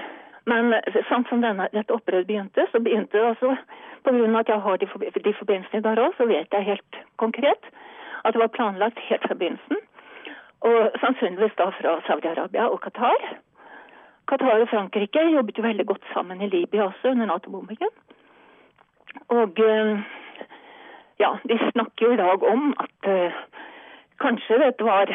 [0.47, 0.75] Men
[1.07, 3.53] sånn som denne, dette opprøret begynte, så begynte det altså
[4.05, 4.39] Pga.
[4.39, 4.87] at jeg har de,
[5.25, 7.63] de forbindelsene der òg, så vet jeg helt konkret
[8.25, 9.79] at det var planlagt helt fra begynnelsen.
[10.61, 13.23] Og sannsynligvis da fra Saudi-Arabia og Qatar.
[14.31, 17.91] Qatar og Frankrike jobbet jo veldig godt sammen i Libya også under Nato-bombingen.
[19.29, 19.99] Og eh,
[21.23, 23.41] ja, de snakker jo i dag om at uh,
[24.23, 25.11] Kanskje dette var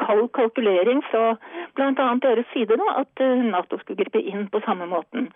[0.00, 1.36] kald kalkulering fra
[1.78, 2.08] bl.a.
[2.24, 5.28] deres side, da, at eh, Nato skulle gripe inn på samme måten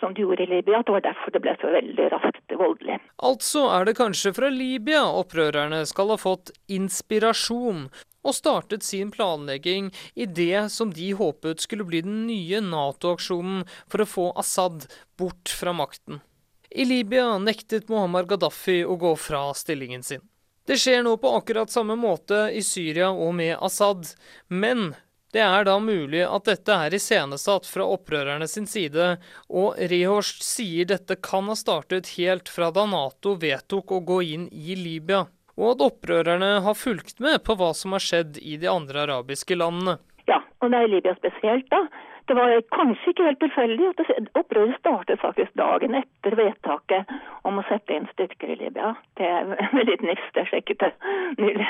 [0.00, 0.80] som de gjorde i Libya.
[0.80, 3.00] At det var derfor det ble så veldig raskt voldelig.
[3.26, 7.88] Altså er det kanskje fra Libya opprørerne skal ha fått inspirasjon
[8.26, 14.02] og startet sin planlegging i det som de håpet skulle bli den nye Nato-aksjonen for
[14.02, 16.22] å få Assad bort fra makten.
[16.70, 20.24] I Libya nektet Muammar Gaddafi å gå fra stillingen sin.
[20.66, 24.08] Det skjer nå på akkurat samme måte i Syria og med Assad,
[24.48, 24.96] men
[25.32, 29.12] det er da mulig at dette er iscenesatt fra opprørerne sin side,
[29.46, 34.48] og Rehorst sier dette kan ha startet helt fra da Nato vedtok å gå inn
[34.50, 38.70] i Libya, og at opprørerne har fulgt med på hva som har skjedd i de
[38.72, 40.00] andre arabiske landene.
[40.26, 41.84] Ja, og det er Libya spesielt, da.
[42.26, 47.12] Det var kanskje ikke helt tilfeldig at opprøret startet faktisk dagen etter vedtaket
[47.46, 48.96] om å sette inn styrker i Libya.
[49.18, 50.90] Det er med litt nifst, det sjekket det
[51.38, 51.68] nylig.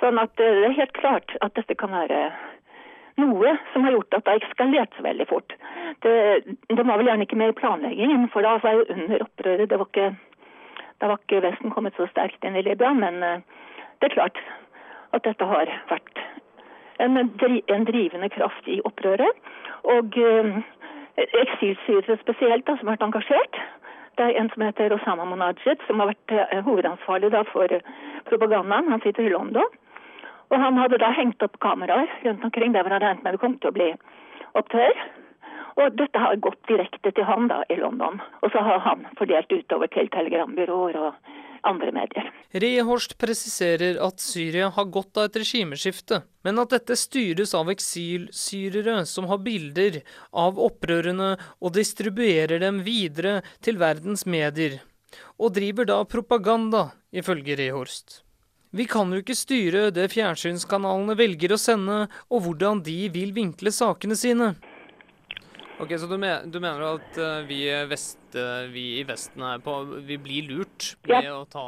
[0.00, 2.20] Sånn at eh, det er helt klart at dette kan være
[3.20, 5.56] noe som har gjort at det har eskalert så veldig fort.
[6.02, 6.14] Det,
[6.72, 9.80] det, var vel gjerne ikke med i planleggingen, for da var jo under opprøret det
[9.80, 10.12] var ikke,
[11.02, 13.42] Da var ikke Vesten kommet så sterkt inn i Libya, men eh,
[14.00, 14.40] det er klart
[15.14, 16.23] at dette har vært
[17.02, 19.42] en, en drivende kraft i opprøret.
[19.84, 20.60] Og uh,
[21.16, 23.58] eksilsyrere spesielt da, som har vært engasjert.
[24.18, 27.82] Det er en som heter Osama Monajed, som har vært eh, hovedansvarlig da, for eh,
[28.28, 28.90] propagandaen.
[28.92, 29.78] Han sitter i London.
[30.52, 33.42] Og han hadde da hengt opp kameraer rundt omkring der hvor han regnet med det
[33.42, 33.88] kom til å bli
[34.60, 35.00] opptøyer.
[35.82, 38.20] Og dette har gått direkte til han da i London.
[38.42, 41.32] Og så har han fordelt utover til telegrambyråer og
[41.68, 42.30] andre medier.
[42.54, 49.00] Rehorst presiserer at Syria har godt av et regimeskifte, men at dette styres av eksilsyrere
[49.10, 54.78] som har bilder av opprørene og distribuerer dem videre til verdens medier,
[55.38, 58.20] og driver da propaganda, ifølge Rehorst.
[58.74, 63.70] Vi kan jo ikke styre det fjernsynskanalene velger å sende, og hvordan de vil vinkle
[63.70, 64.54] sakene sine.
[65.78, 69.58] Ok, Så du, men, du mener at uh, vi, vest, uh, vi, i Vesten er
[69.58, 69.72] på,
[70.06, 71.34] vi blir lurt med ja.
[71.34, 71.64] å ta,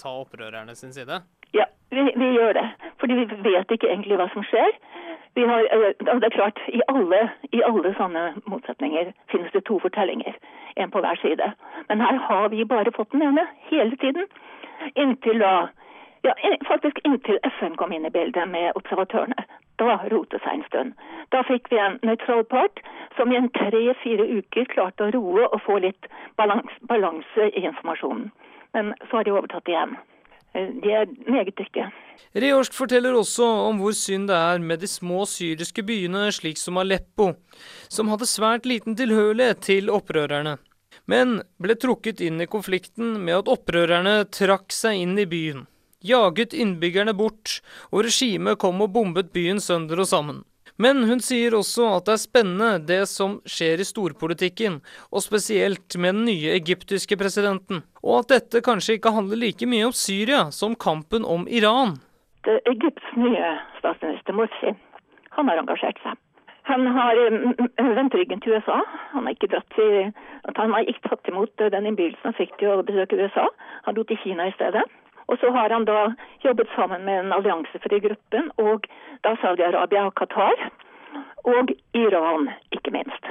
[0.00, 1.20] ta, opprørerne sin side?
[1.52, 2.64] Ja, vi, vi, gjør det.
[3.02, 4.72] Fordi vi vet ikke egentlig hva som skjer.
[5.36, 10.40] Har, uh, det er klart, i alle, i alle, sånne motsetninger finnes det to fortellinger.
[10.80, 11.52] En på hver side.
[11.90, 14.24] Men her har vi bare fått den ene hele tiden.
[14.96, 15.68] Inntil da
[16.24, 16.32] ja,
[16.68, 19.44] faktisk inntil FN kom inn i bildet med observatørene
[19.80, 21.06] da rotet seg en stund.
[21.34, 22.82] Da fikk vi en nøytral part
[23.16, 26.08] som i en tre-fire uker klarte å roe og få litt
[26.38, 28.30] balanse i informasjonen.
[28.76, 29.96] Men så har de overtatt igjen.
[30.56, 31.90] Eh, de er meget dyktige.
[32.36, 36.80] Reorsk forteller også om hvor synd det er med de små syriske byene slik som
[36.80, 37.32] Aleppo,
[37.88, 40.56] som hadde svært liten tilhørighet til opprørerne,
[41.06, 45.66] men ble trukket inn i konflikten med at opprørerne trakk seg inn i byen
[46.04, 47.60] jaget innbyggerne bort,
[47.92, 50.44] og regimet kom og bombet byen sønder og sammen.
[50.76, 55.96] Men hun sier også at det er spennende det som skjer i storpolitikken, og spesielt
[55.96, 60.50] med den nye egyptiske presidenten, og at dette kanskje ikke handler like mye om Syria
[60.52, 61.96] som kampen om Iran.
[62.44, 64.76] Det Egypts nye statsminister Morsi,
[65.32, 66.20] han har engasjert seg.
[66.66, 67.14] Han har
[67.96, 68.80] vendt ryggen til USA.
[69.14, 70.10] Han har ikke, dratt til,
[70.58, 73.46] han har ikke tatt imot den innbydelsen han fikk til å besøke USA.
[73.86, 74.82] Han dro til Kina i stedet.
[75.28, 76.12] Og så har han da
[76.44, 78.86] jobbet sammen med den alliansefrie gruppen og
[79.24, 80.70] da Saudi-Arabia og Qatar.
[81.44, 83.26] Og Iran, ikke minst.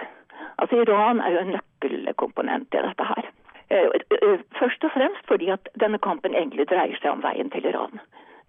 [0.58, 3.24] Altså Iran er jo en nøkkelkomponent i dette her.
[3.70, 3.88] Eh,
[4.22, 8.00] eh, først og fremst fordi at denne kampen egentlig dreier seg om veien til Iran.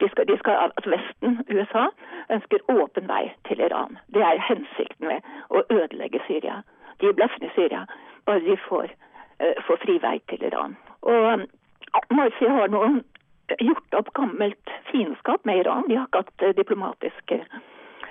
[0.00, 1.86] De skal, de skal, altså Vesten, USA,
[2.30, 3.98] ønsker åpen vei til Iran.
[4.14, 6.60] Det er hensikten med å ødelegge Syria.
[7.00, 7.86] De er i Syria,
[8.26, 8.92] bare de får,
[9.40, 10.76] uh, får fri vei til Iran.
[11.02, 11.46] Og
[12.10, 13.00] Marci har noen
[13.58, 15.86] gjort opp gammelt fiendskap med Iran.
[15.88, 17.40] De har ikke hatt eh, diplomatiske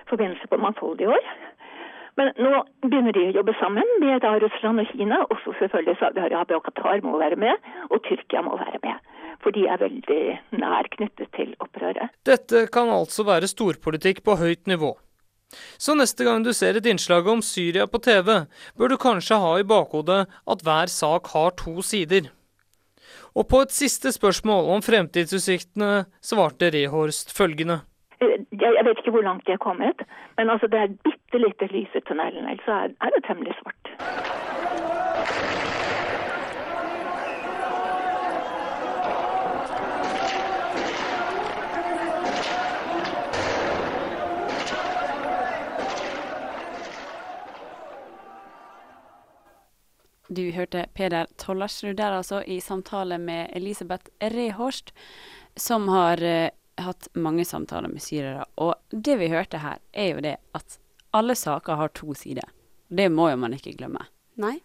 [0.10, 1.30] forbindelser på mangfoldige år.
[2.16, 3.90] Men nå begynner de å jobbe sammen.
[4.24, 5.22] Da Russland og Kina.
[5.28, 7.72] Også selvfølgelig Saudi-Arabia og Qatar må være med.
[7.92, 9.16] Og Tyrkia må være med.
[9.44, 10.22] For de er veldig
[10.62, 12.14] nær knyttet til opprøret.
[12.28, 14.96] Dette kan altså være storpolitikk på høyt nivå.
[15.78, 18.32] Så neste gang du ser et innslag om Syria på TV,
[18.76, 22.32] bør du kanskje ha i bakhodet at hver sak har to sider.
[23.36, 27.82] Og på et siste spørsmål om fremtidsutsiktene svarte Rehorst følgende.
[28.24, 31.68] Eh, jeg vet ikke hvor langt de er kommet, men altså det er bitte lite
[31.76, 32.48] lys i tunnelen.
[32.48, 33.84] Ellers er det temmelig svart.
[50.28, 54.94] Du hørte Peder Tollersrud der altså, i samtale med Elisabeth Rehorst,
[55.56, 56.50] som har uh,
[56.82, 58.46] hatt mange samtaler med syrere.
[58.58, 60.80] Og det vi hørte her, er jo det at
[61.16, 62.50] alle saker har to sider.
[62.88, 64.08] Det må jo man ikke glemme.
[64.42, 64.58] Nei.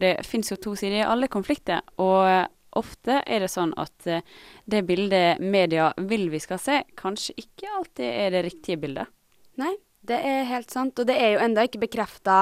[0.00, 2.46] Det fins jo to sider i alle konflikter, og
[2.78, 4.20] ofte er det sånn at uh,
[4.70, 9.10] det bildet media vil vi skal se, kanskje ikke alltid er det riktige bildet.
[9.60, 9.74] Nei,
[10.06, 10.98] det er helt sant.
[10.98, 12.38] Og det er jo ennå ikke bekrefta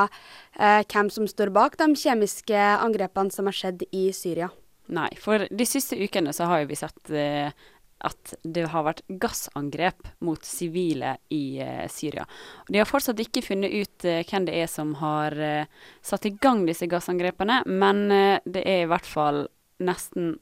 [0.59, 4.51] eh, hvem som står bak de kjemiske angrepene som har skjedd i Syria.
[4.94, 7.51] Nei, for de siste ukene så har jo vi sett eh,
[7.99, 12.25] at det har vært gassangrep mot sivile i eh, Syria.
[12.71, 15.66] De har fortsatt ikke funnet ut eh, hvem det er som har eh,
[16.01, 19.46] satt i gang disse gassangrepene, men eh, det er i hvert fall
[19.83, 20.38] nesten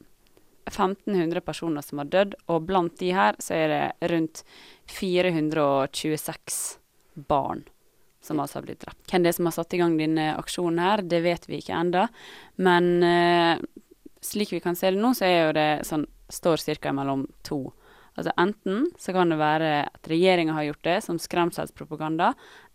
[0.66, 4.42] 1500 personer som har dødd, og blant de her så er det rundt
[4.90, 6.64] 426
[7.16, 7.64] barn
[8.26, 9.02] som altså har blitt drept.
[9.10, 11.78] Hvem det er som har satt i gang denne aksjonen her, det vet vi ikke
[11.78, 12.06] enda.
[12.56, 13.62] Men eh,
[14.20, 16.92] slik vi kan se det nå, så er jo det sånn står ca.
[16.92, 17.70] mellom to.
[18.16, 22.32] Altså enten så kan det være at regjeringa har gjort det som skremselspropaganda,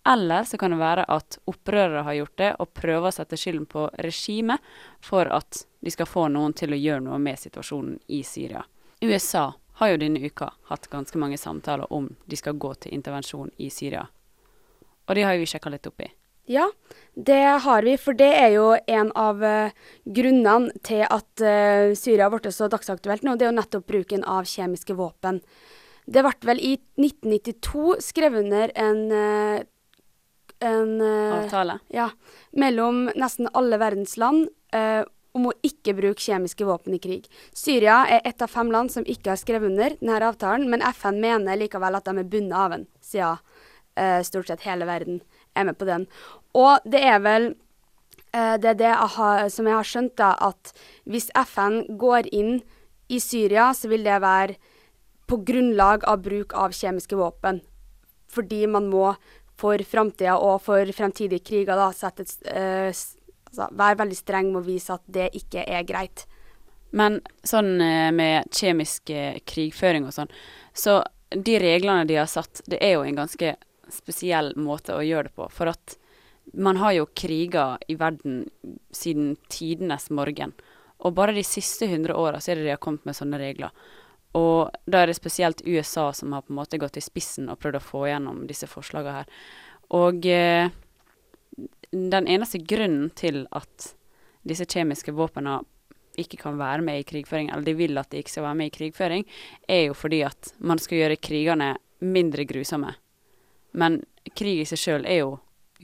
[0.08, 3.66] eller så kan det være at opprørere har gjort det og prøver å sette skylden
[3.70, 4.62] på regimet
[5.02, 8.64] for at de skal få noen til å gjøre noe med situasjonen i Syria.
[9.02, 9.50] USA
[9.82, 13.70] har jo denne uka hatt ganske mange samtaler om de skal gå til intervensjon i
[13.74, 14.06] Syria
[15.12, 16.07] og det har vi sjekka litt opp i.
[16.49, 16.72] Ja,
[17.14, 17.97] det har vi.
[17.99, 19.74] For det er jo en av uh,
[20.07, 23.36] grunnene til at uh, Syria har blitt så dagsaktuelt nå.
[23.36, 25.41] Det er jo nettopp bruken av kjemiske våpen.
[26.07, 29.62] Det ble vel i 1992 skrevet under en, uh,
[30.66, 31.80] en Avtale?
[31.93, 32.09] Ja.
[32.57, 34.47] Mellom nesten alle verdens land
[35.36, 37.28] om å ikke bruke kjemiske våpen i krig.
[37.55, 41.20] Syria er ett av fem land som ikke har skrevet under denne avtalen, men FN
[41.24, 43.39] mener likevel at de er bundet av den, siden
[44.24, 45.20] stort sett hele verden
[45.56, 46.08] er med på den.
[46.58, 47.50] Og det er vel
[48.36, 50.74] uh, det, det jeg har, som jeg har skjønt, da, at
[51.10, 52.60] hvis FN går inn
[53.12, 54.58] i Syria, så vil det være
[55.32, 57.62] på grunnlag av bruk av kjemiske våpen.
[58.32, 59.14] Fordi man må
[59.60, 64.68] for framtida og for fremtidige kriger da, sette, uh, altså, være veldig streng med å
[64.68, 66.26] vise at det ikke er greit.
[66.92, 69.12] Men sånn uh, med kjemisk
[69.48, 70.32] krigføring og sånn,
[70.76, 73.54] så de reglene de har satt, det er jo en ganske
[73.94, 75.48] spesiell måte å gjøre det på.
[75.54, 75.98] For at
[76.54, 78.46] man har jo kriger i verden
[78.96, 80.54] siden tidenes morgen.
[81.02, 83.74] Og bare de siste hundre åra så er det de har kommet med sånne regler.
[84.38, 87.60] Og da er det spesielt USA som har på en måte gått i spissen og
[87.60, 89.34] prøvd å få gjennom disse forslagene her.
[89.98, 90.72] Og eh,
[91.92, 93.92] den eneste grunnen til at
[94.48, 95.60] disse kjemiske våpnene
[96.20, 98.72] ikke kan være med i krigføring, eller de vil at de ikke skal være med
[98.72, 99.26] i krigføring,
[99.68, 102.94] er jo fordi at man skal gjøre krigene mindre grusomme.
[103.72, 104.01] Men
[104.38, 105.36] krig i seg sjøl er jo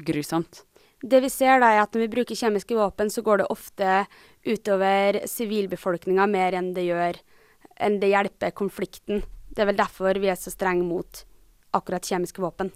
[0.08, 0.64] grusomt.
[1.02, 4.06] Det vi ser da er at når vi bruker kjemiske våpen, så går det ofte
[4.48, 7.20] utover sivilbefolkninga mer enn det gjør
[7.78, 9.22] enn det hjelper konflikten.
[9.54, 11.24] Det er vel derfor vi er så strenge mot
[11.78, 12.72] akkurat kjemiske våpen.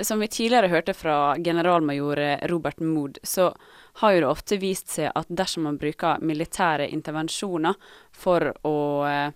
[0.00, 3.50] Som vi tidligere hørte fra generalmajor Robert Mood, så
[4.00, 7.78] har jo det ofte vist seg at dersom man bruker militære intervensjoner
[8.12, 8.76] for å
[9.08, 9.30] eh,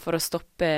[0.00, 0.68] for å stoppe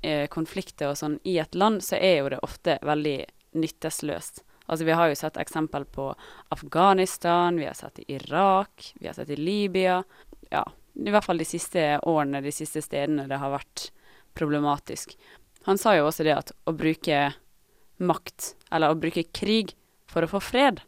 [0.00, 3.18] eh, konflikter og sånn i et land, så er jo det ofte veldig
[3.60, 4.42] nyttesløst.
[4.66, 6.08] Altså Vi har jo sett eksempel på
[6.54, 10.02] Afghanistan, vi har sett i Irak, vi har sett i Libya.
[10.50, 10.64] Ja,
[10.94, 13.90] i hvert fall de siste årene, de siste stedene det har vært
[14.34, 15.16] problematisk.
[15.68, 17.32] Han sa jo også det at å bruke
[18.02, 19.74] makt, eller å bruke krig
[20.10, 20.80] for å få fred,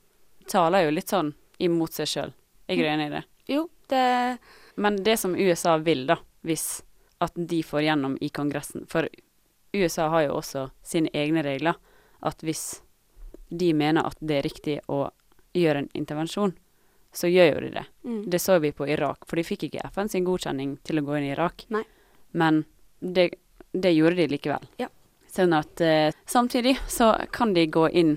[0.51, 1.33] taler jo litt sånn
[1.63, 2.35] imot seg sjøl.
[2.67, 3.25] Er du enig i det?
[3.47, 4.39] Jo, det
[4.77, 6.83] Men det som USA vil, da, hvis
[7.19, 8.87] at de får gjennom i Kongressen.
[8.89, 9.09] For
[9.73, 11.75] USA har jo også sine egne regler.
[12.21, 12.83] At hvis
[13.49, 15.07] de mener at det er riktig å
[15.57, 16.55] gjøre en intervensjon,
[17.17, 17.85] så gjør jo de det.
[18.05, 18.23] Mm.
[18.31, 21.17] Det så vi på Irak, for de fikk ikke FN sin godkjenning til å gå
[21.17, 21.65] inn i Irak.
[21.73, 21.85] Nei.
[22.37, 22.65] Men
[23.01, 23.31] det,
[23.73, 24.67] det, gjorde de likevel.
[24.83, 24.91] Ja.
[25.33, 28.17] Sånn at eh, samtidig så kan de gå inn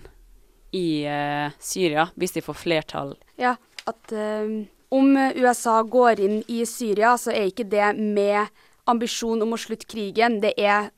[0.75, 3.15] i eh, Syria hvis de får flertall.
[3.39, 3.55] Ja,
[3.87, 4.51] at eh,
[4.89, 8.49] om USA går inn i Syria, så er ikke det med
[8.89, 10.89] ambisjon om å slutte krigen, det er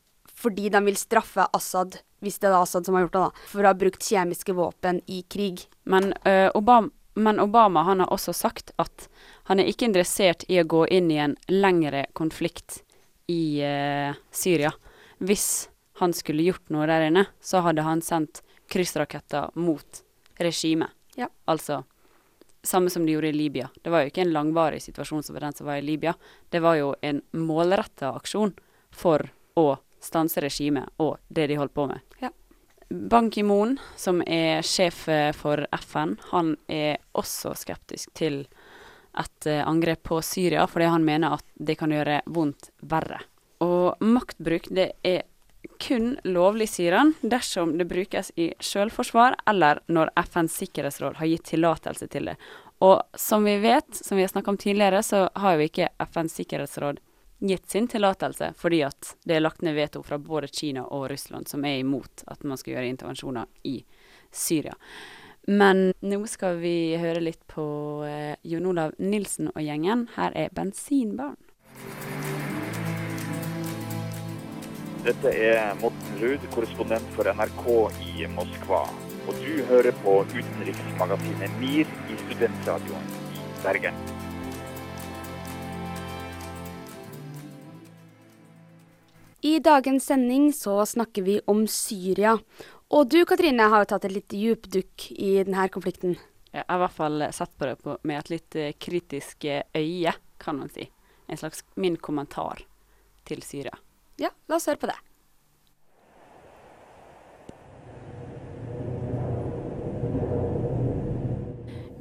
[0.42, 3.62] fordi de vil straffe Assad, hvis det er Assad som har gjort det, da, for
[3.62, 5.66] å ha brukt kjemiske våpen i krig.
[5.84, 9.08] Men, uh, Obama, men Obama han har også sagt at
[9.50, 12.80] han er ikke interessert i å gå inn i en lengre konflikt
[13.30, 14.72] i uh, Syria.
[15.22, 15.68] Hvis
[16.00, 18.40] han skulle gjort noe der inne, så hadde han sendt
[18.72, 20.02] kryssraketter mot
[20.40, 20.90] regimet.
[21.14, 21.28] Ja.
[21.44, 21.82] Altså
[22.62, 23.68] samme som de gjorde i Libya.
[23.82, 26.14] Det var jo ikke en langvarig situasjon som den som var i Libya.
[26.50, 28.54] Det var jo en målretta aksjon
[28.90, 29.26] for
[29.58, 32.00] å stanse regimet og det de holdt på med.
[32.20, 32.30] Ja.
[32.92, 35.06] Ban Ki-moon, som er sjef
[35.38, 38.42] for FN, han er også skeptisk til
[39.16, 43.22] et uh, angrep på Syria, fordi han mener at det kan gjøre vondt verre.
[43.64, 45.24] Og maktbruk, det er
[45.78, 51.44] kun lovlig, sier han, dersom det brukes i selvforsvar eller når FNs sikkerhetsråd har gitt
[51.54, 52.36] tillatelse til det.
[52.82, 56.38] Og som vi vet, som vi har snakka om tidligere, så har jo ikke FNs
[56.40, 57.00] sikkerhetsråd
[57.42, 61.48] gitt sin tillatelse fordi at det er lagt ned veto fra både Kina og Russland,
[61.48, 63.80] som er imot at man skal gjøre intervensjoner i
[64.30, 64.74] Syria.
[65.46, 67.64] Men nå skal vi høre litt på
[68.06, 70.06] eh, Jon Olav Nilsen og gjengen.
[70.14, 72.41] Her er 'Bensinbarn'.
[75.02, 77.64] Dette er Morten Ruud, korrespondent for NRK
[78.06, 78.84] i Moskva.
[79.26, 83.98] Og du hører på utenriksmagasinet MIR i studentradioen i Bergen.
[89.42, 92.38] I dagens sending så snakker vi om Syria.
[92.94, 96.14] Og du Katrine har jo tatt et litt dypdukk i denne konflikten.
[96.54, 99.64] Jeg har i hvert fall sett på det på, med et litt eh, kritisk eh,
[99.74, 100.86] øye, kan man si.
[101.26, 102.62] En slags min kommentar
[103.26, 103.74] til Syria.
[104.22, 104.98] Ja, la oss høre på det.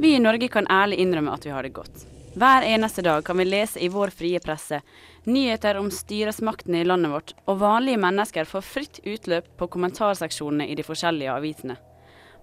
[0.01, 2.03] Vi i Norge kan ærlig innrømme at vi har det godt.
[2.37, 4.79] Hver eneste dag kan vi lese i vår frie presse
[5.25, 10.77] nyheter om styresmaktene i landet vårt, og vanlige mennesker får fritt utløp på kommentarseksjonene i
[10.77, 11.79] de forskjellige avisene.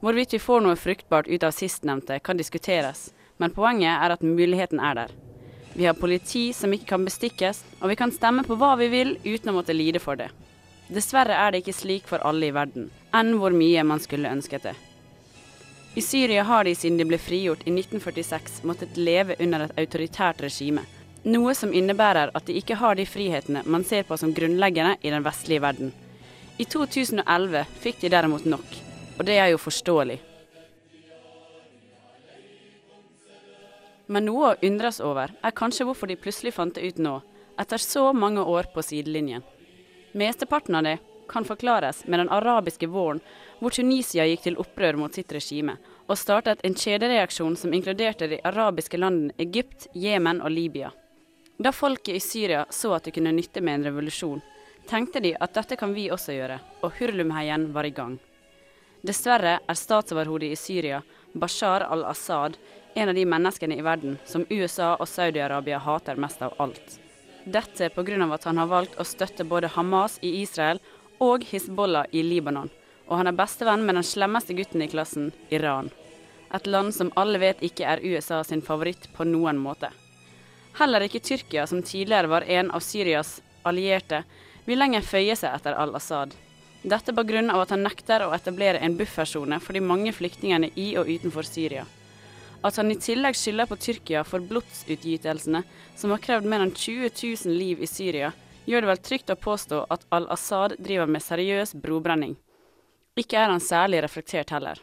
[0.03, 3.09] Hvorvidt vi får noe fruktbart ut av sistnevnte, kan diskuteres,
[3.39, 5.19] men poenget er at muligheten er der.
[5.79, 9.13] Vi har politi som ikke kan bestikkes, og vi kan stemme på hva vi vil
[9.23, 10.27] uten å måtte lide for det.
[10.91, 14.67] Dessverre er det ikke slik for alle i verden, enn hvor mye man skulle ønsket
[14.67, 14.73] det.
[15.95, 20.43] I Syria har de siden de ble frigjort i 1946 måttet leve under et autoritært
[20.43, 20.83] regime,
[21.23, 25.15] noe som innebærer at de ikke har de frihetene man ser på som grunnleggende i
[25.15, 25.95] den vestlige verden.
[26.59, 28.81] I 2011 fikk de derimot nok,
[29.15, 30.19] og det er jo forståelig.
[34.09, 37.19] Men noe å undres over er kanskje hvorfor de plutselig fant det ut nå,
[37.61, 39.45] etter så mange år på sidelinjen.
[40.17, 40.97] Mesteparten av det
[41.29, 43.21] kan forklares med den arabiske våren,
[43.61, 45.77] hvor Tunisia gikk til opprør mot sitt regime,
[46.09, 50.93] og startet en kjedereaksjon som inkluderte de arabiske landene Egypt, Jemen og Libya.
[51.59, 54.41] Da folket i Syria så at det kunne nytte med en revolusjon,
[54.89, 58.17] tenkte de at dette kan vi også gjøre, og hurlumheien var i gang.
[59.05, 61.03] Dessverre er statsoverhodet i Syria,
[61.35, 62.57] Bashar al-Assad,
[62.99, 66.99] en av de menneskene i verden som USA og Saudi-Arabia hater mest av alt.
[67.45, 68.35] Dette pga.
[68.35, 70.81] at han har valgt å støtte både Hamas i Israel
[71.19, 72.71] og Hizbollah i Libanon,
[73.07, 75.91] og han er bestevenn med den slemmeste gutten i klassen, Iran.
[76.55, 79.91] Et land som alle vet ikke er USA sin favoritt på noen måte.
[80.79, 84.25] Heller ikke Tyrkia, som tidligere var en av Syrias allierte,
[84.65, 86.35] vil lenger føye seg etter al-Assad.
[86.83, 87.63] Dette pga.
[87.63, 91.87] at han nekter å etablere en buffersone for de mange flyktningene i og utenfor Syria.
[92.63, 95.63] At han i tillegg skylder på Tyrkia for blodsutgytelsene
[95.97, 98.33] som har krevd mer enn 20 000 liv i Syria,
[98.67, 102.35] gjør det vel trygt å påstå at al-Assad driver med seriøs brobrenning.
[103.19, 104.83] Ikke er han særlig reflektert heller.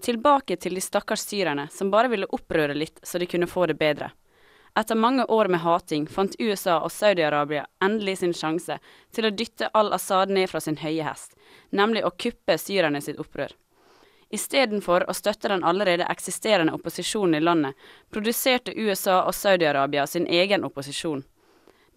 [0.00, 3.76] Tilbake til de stakkars syrerne som bare ville opprøre litt så de kunne få det
[3.80, 4.12] bedre.
[4.78, 8.78] Etter mange år med hating fant USA og Saudi-Arabia endelig sin sjanse
[9.12, 11.34] til å dytte al-Assad ned fra sin høye hest,
[11.74, 13.50] nemlig å kuppe syrerne sitt opprør.
[14.30, 17.74] Istedenfor å støtte den allerede eksisterende opposisjonen i landet,
[18.14, 21.24] produserte USA og Saudi-Arabia sin egen opposisjon.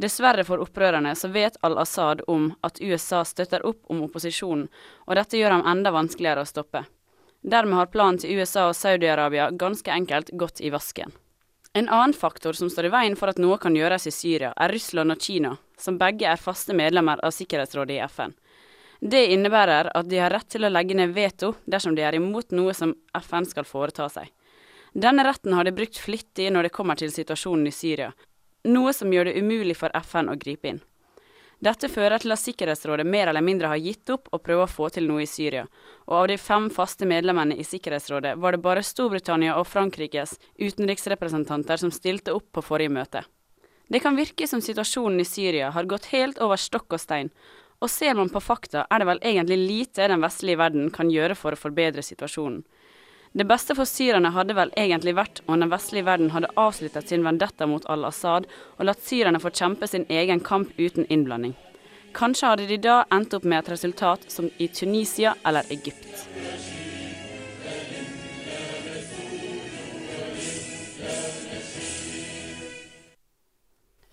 [0.02, 4.66] Dessverre for opprørerne så vet al-Assad om at USA støtter opp om opposisjonen,
[5.06, 6.86] og dette gjør ham enda vanskeligere å stoppe.
[7.44, 11.14] Dermed har planen til USA og Saudi-Arabia ganske enkelt gått i vasken.
[11.74, 14.74] En annen faktor som står i veien for at noe kan gjøres i Syria, er
[14.74, 18.34] Russland og Kina, som begge er faste medlemmer av Sikkerhetsrådet i FN.
[19.04, 22.54] Det innebærer at de har rett til å legge ned veto dersom de er imot
[22.56, 24.30] noe som FN skal foreta seg.
[24.94, 28.14] Denne retten har de brukt flittig når det kommer til situasjonen i Syria,
[28.64, 30.80] noe som gjør det umulig for FN å gripe inn.
[31.64, 34.88] Dette fører til at Sikkerhetsrådet mer eller mindre har gitt opp å prøve å få
[34.96, 35.66] til noe i Syria,
[36.08, 41.80] og av de fem faste medlemmene i Sikkerhetsrådet var det bare Storbritannia og Frankrikes utenriksrepresentanter
[41.84, 43.26] som stilte opp på forrige møte.
[43.92, 47.32] Det kan virke som situasjonen i Syria har gått helt over stokk og stein,
[47.84, 51.36] og ser man på fakta, er det vel egentlig lite den vestlige verden kan gjøre
[51.36, 52.64] for å forbedre situasjonen.
[53.34, 57.26] Det beste for syrerne hadde vel egentlig vært om den vestlige verden hadde avsluttet sin
[57.26, 58.46] vendetta mot al-Assad
[58.78, 61.56] og latt syrerne få kjempe sin egen kamp uten innblanding.
[62.14, 66.28] Kanskje hadde de da endt opp med et resultat som i Tunisia eller Egypt.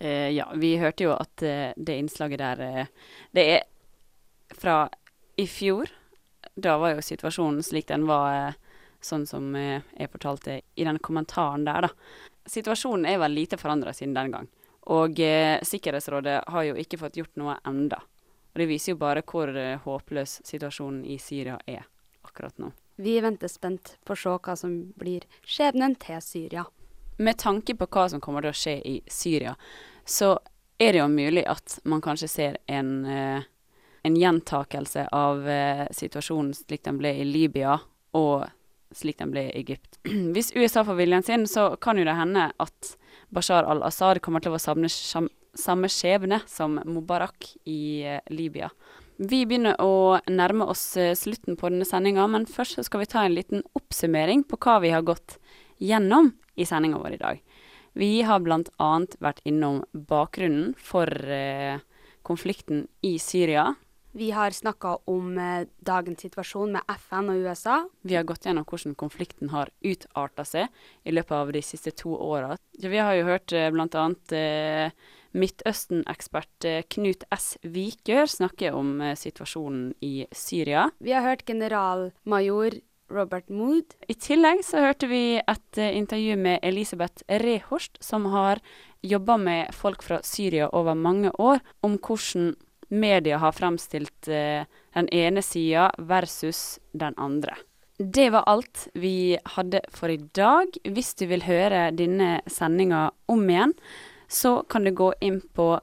[0.01, 2.87] Eh, ja, vi hørte jo at eh, det innslaget der eh,
[3.31, 3.61] Det er
[4.57, 4.89] fra
[5.37, 5.91] i fjor.
[6.55, 10.97] Da var jo situasjonen slik den var, eh, sånn som eh, jeg fortalte i den
[11.05, 11.91] kommentaren der, da.
[12.49, 14.49] Situasjonen er vel lite forandra siden den gang.
[14.89, 18.01] Og eh, Sikkerhetsrådet har jo ikke fått gjort noe enda.
[18.51, 19.53] Og det viser jo bare hvor
[19.85, 21.85] håpløs situasjonen i Syria er
[22.25, 22.73] akkurat nå.
[22.97, 26.65] Vi venter spent på å se hva som blir skjebnen til Syria.
[27.21, 29.53] Med tanke på hva som kommer til å skje i Syria,
[30.05, 30.35] så
[30.81, 33.43] er det jo mulig at man kanskje ser en, eh,
[34.03, 37.77] en gjentakelse av eh, situasjonen slik den ble i Libya,
[38.17, 38.47] og
[38.95, 39.99] slik den ble i Egypt.
[40.33, 42.95] Hvis USA får viljen sin, så kan jo det hende at
[43.29, 48.71] Bashar al-Assad kommer til å savne samme skjebne som Mubarak i eh, Libya.
[49.21, 53.35] Vi begynner å nærme oss slutten på denne sendinga, men først skal vi ta en
[53.35, 55.37] liten oppsummering på hva vi har gått
[55.77, 57.43] gjennom i sendinga vår i dag.
[57.93, 58.91] Vi har bl.a.
[59.19, 61.79] vært innom bakgrunnen for eh,
[62.23, 63.73] konflikten i Syria.
[64.13, 67.77] Vi har snakka om eh, dagens situasjon med FN og USA.
[68.03, 70.67] Vi har gått gjennom hvordan konflikten har utarta seg
[71.07, 72.57] i løpet av de siste to åra.
[72.75, 74.05] Vi har jo hørt eh, bl.a.
[74.35, 74.91] Eh,
[75.31, 77.53] Midtøsten-ekspert Knut S.
[77.63, 80.89] Vikør snakke om situasjonen i Syria.
[80.99, 82.75] Vi har hørt generalmajor
[83.11, 83.95] Robert Mood.
[84.07, 88.61] I tillegg så hørte vi et uh, intervju med Elisabeth Rehorst, som har
[89.01, 92.55] jobba med folk fra Syria over mange år, om hvordan
[92.89, 94.63] media har fremstilt uh,
[94.95, 97.55] den ene sida versus den andre.
[98.01, 100.73] Det var alt vi hadde for i dag.
[100.89, 103.75] Hvis du vil høre denne sendinga om igjen,
[104.31, 105.75] så kan du gå inn på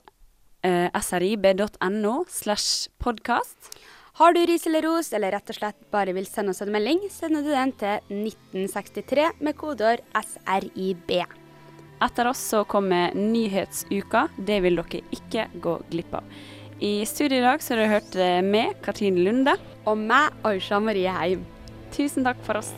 [0.66, 3.70] eh, srib.no slash podkast.
[4.18, 7.04] Har du ris eller ros, eller rett og slett bare vil sende oss en melding,
[7.06, 11.12] sender du den til 1963 med kodeord SRIB.
[12.02, 14.24] Etter oss så kommer Nyhetsuka.
[14.34, 16.26] Det vil dere ikke gå glipp av.
[16.82, 19.54] I studio i dag så har du hørt med Katrine Lunde.
[19.86, 21.46] Og meg, Aisha Marie Heim.
[21.94, 22.74] Tusen takk for oss.